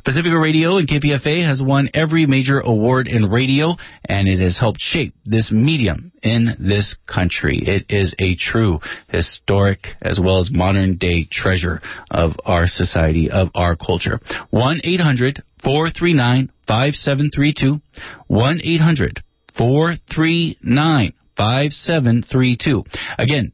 Pacifica 0.04 0.40
Radio 0.40 0.78
and 0.78 0.88
KPFA 0.88 1.46
has 1.46 1.62
won 1.64 1.90
every 1.94 2.26
major 2.26 2.60
award 2.60 3.08
in 3.08 3.26
radio, 3.26 3.76
and 4.08 4.28
it 4.28 4.40
has 4.40 4.60
helped 4.60 4.80
shape 4.80 5.14
this 5.26 5.52
medium 5.52 6.12
in 6.22 6.56
this 6.60 6.96
country. 7.08 7.60
It 7.62 7.86
is 7.90 8.16
a 8.20 8.36
true 8.36 8.80
historic 9.10 9.88
as 10.02 10.20
well 10.20 10.40
as 10.40 10.50
modern 10.52 10.98
day 10.98 11.28
treasure 11.30 11.82
of 12.10 12.34
our 12.46 12.68
society, 12.68 13.30
of 13.30 13.50
our 13.56 13.76
culture. 13.76 14.20
1 14.50 14.82
800 14.84 15.44
439 15.66 16.52
5732. 16.68 17.82
1 18.28 18.62
800 18.64 19.24
439 19.58 21.14
5732. 21.36 22.84
Again, 23.18 23.52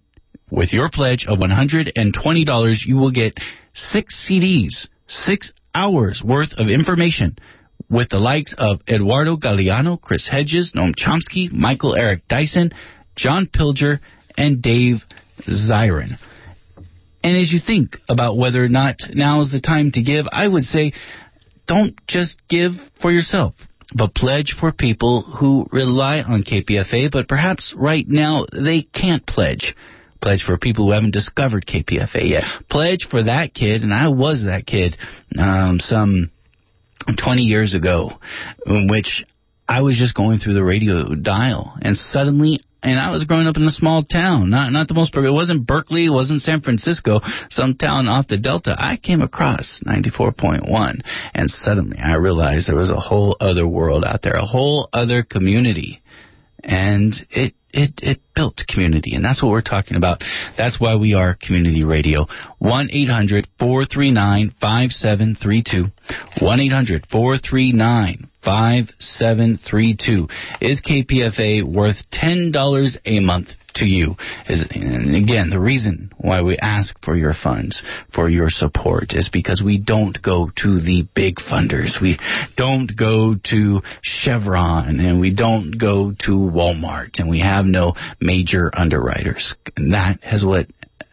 with 0.49 0.73
your 0.73 0.89
pledge 0.91 1.25
of 1.27 1.39
$120, 1.39 2.85
you 2.85 2.97
will 2.97 3.11
get 3.11 3.39
six 3.73 4.29
CDs, 4.29 4.89
six 5.07 5.53
hours 5.73 6.21
worth 6.23 6.51
of 6.57 6.67
information 6.67 7.37
with 7.89 8.09
the 8.09 8.19
likes 8.19 8.53
of 8.57 8.81
Eduardo 8.87 9.37
Galeano, 9.37 9.99
Chris 9.99 10.27
Hedges, 10.29 10.73
Noam 10.75 10.93
Chomsky, 10.93 11.49
Michael 11.51 11.95
Eric 11.97 12.27
Dyson, 12.27 12.71
John 13.15 13.47
Pilger, 13.47 13.99
and 14.37 14.61
Dave 14.61 14.97
Zirin. 15.47 16.17
And 17.23 17.37
as 17.37 17.53
you 17.53 17.59
think 17.65 17.97
about 18.09 18.37
whether 18.37 18.63
or 18.63 18.69
not 18.69 18.95
now 19.13 19.41
is 19.41 19.51
the 19.51 19.61
time 19.61 19.91
to 19.91 20.01
give, 20.01 20.25
I 20.31 20.47
would 20.47 20.63
say 20.63 20.93
don't 21.67 21.95
just 22.07 22.41
give 22.49 22.71
for 23.01 23.11
yourself, 23.11 23.55
but 23.93 24.13
pledge 24.15 24.55
for 24.59 24.71
people 24.71 25.21
who 25.21 25.67
rely 25.71 26.21
on 26.21 26.43
KPFA, 26.43 27.11
but 27.11 27.27
perhaps 27.27 27.73
right 27.77 28.07
now 28.07 28.45
they 28.51 28.83
can't 28.83 29.25
pledge. 29.25 29.75
Pledge 30.21 30.43
for 30.43 30.57
people 30.57 30.85
who 30.85 30.91
haven't 30.91 31.13
discovered 31.13 31.65
KPFA 31.65 32.29
yet. 32.29 32.43
Pledge 32.69 33.07
for 33.09 33.23
that 33.23 33.53
kid, 33.53 33.81
and 33.81 33.93
I 33.93 34.09
was 34.09 34.43
that 34.43 34.67
kid 34.67 34.95
um, 35.37 35.79
some 35.79 36.29
20 37.17 37.41
years 37.41 37.73
ago, 37.73 38.11
in 38.65 38.87
which 38.87 39.25
I 39.67 39.81
was 39.81 39.97
just 39.97 40.15
going 40.15 40.37
through 40.37 40.53
the 40.53 40.63
radio 40.63 41.15
dial, 41.15 41.73
and 41.81 41.95
suddenly 41.95 42.59
and 42.83 42.99
I 42.99 43.11
was 43.11 43.25
growing 43.25 43.47
up 43.47 43.57
in 43.57 43.63
a 43.63 43.69
small 43.69 44.03
town, 44.03 44.49
not 44.49 44.71
not 44.71 44.87
the 44.87 44.93
most. 44.93 45.15
It 45.15 45.31
wasn't 45.31 45.67
Berkeley, 45.67 46.05
it 46.05 46.11
wasn't 46.11 46.41
San 46.41 46.61
Francisco, 46.61 47.21
some 47.49 47.75
town 47.75 48.07
off 48.07 48.27
the 48.27 48.37
Delta. 48.37 48.75
I 48.77 48.97
came 48.97 49.21
across 49.21 49.81
94.1, 49.85 51.01
and 51.33 51.49
suddenly 51.49 51.97
I 51.99 52.15
realized 52.15 52.67
there 52.67 52.75
was 52.75 52.89
a 52.89 52.99
whole 52.99 53.35
other 53.39 53.67
world 53.67 54.03
out 54.05 54.21
there, 54.21 54.33
a 54.33 54.45
whole 54.45 54.89
other 54.93 55.23
community, 55.23 56.01
and 56.63 57.13
it 57.29 57.53
it 57.73 57.91
it 58.01 58.19
built 58.35 58.63
community, 58.67 59.15
and 59.15 59.23
that's 59.23 59.43
what 59.43 59.51
we're 59.51 59.61
talking 59.61 59.95
about. 59.97 60.23
That's 60.57 60.79
why 60.79 60.95
we 60.95 61.13
are 61.13 61.37
community 61.39 61.83
radio. 61.83 62.25
One 62.57 62.89
439 62.89 64.55
5732 64.59 65.83
One 66.43 66.59
439 67.09 68.30
5732. 68.43 70.27
Is 70.61 70.81
KPFA 70.81 71.63
worth 71.63 71.97
$10 72.11 72.97
a 73.05 73.19
month 73.19 73.49
to 73.75 73.85
you? 73.85 74.15
Is, 74.49 74.65
and 74.71 75.15
again, 75.15 75.49
the 75.49 75.59
reason 75.59 76.11
why 76.17 76.41
we 76.41 76.57
ask 76.57 76.95
for 77.03 77.15
your 77.15 77.33
funds, 77.33 77.83
for 78.13 78.29
your 78.29 78.49
support, 78.49 79.13
is 79.13 79.29
because 79.31 79.61
we 79.63 79.77
don't 79.77 80.21
go 80.21 80.49
to 80.57 80.79
the 80.79 81.07
big 81.13 81.35
funders. 81.35 82.01
We 82.01 82.17
don't 82.57 82.91
go 82.95 83.35
to 83.51 83.81
Chevron 84.01 84.99
and 84.99 85.19
we 85.19 85.33
don't 85.33 85.71
go 85.71 86.11
to 86.11 86.31
Walmart 86.31 87.19
and 87.19 87.29
we 87.29 87.39
have 87.39 87.65
no 87.65 87.93
major 88.19 88.71
underwriters. 88.73 89.55
And 89.77 89.93
that 89.93 90.19
is 90.23 90.45
what 90.45 90.67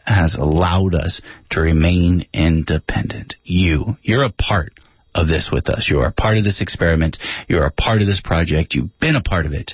has 0.04 0.36
allowed 0.36 0.94
us 0.94 1.20
to 1.50 1.60
remain 1.60 2.26
independent. 2.32 3.36
You, 3.44 3.96
you're 4.02 4.24
a 4.24 4.32
part 4.32 4.72
of 5.14 5.28
this 5.28 5.50
with 5.52 5.68
us. 5.68 5.88
You 5.90 6.00
are 6.00 6.08
a 6.08 6.12
part 6.12 6.38
of 6.38 6.44
this 6.44 6.60
experiment. 6.60 7.18
You're 7.48 7.66
a 7.66 7.72
part 7.72 8.00
of 8.00 8.06
this 8.06 8.20
project. 8.22 8.74
You've 8.74 8.96
been 9.00 9.16
a 9.16 9.22
part 9.22 9.46
of 9.46 9.52
it 9.52 9.72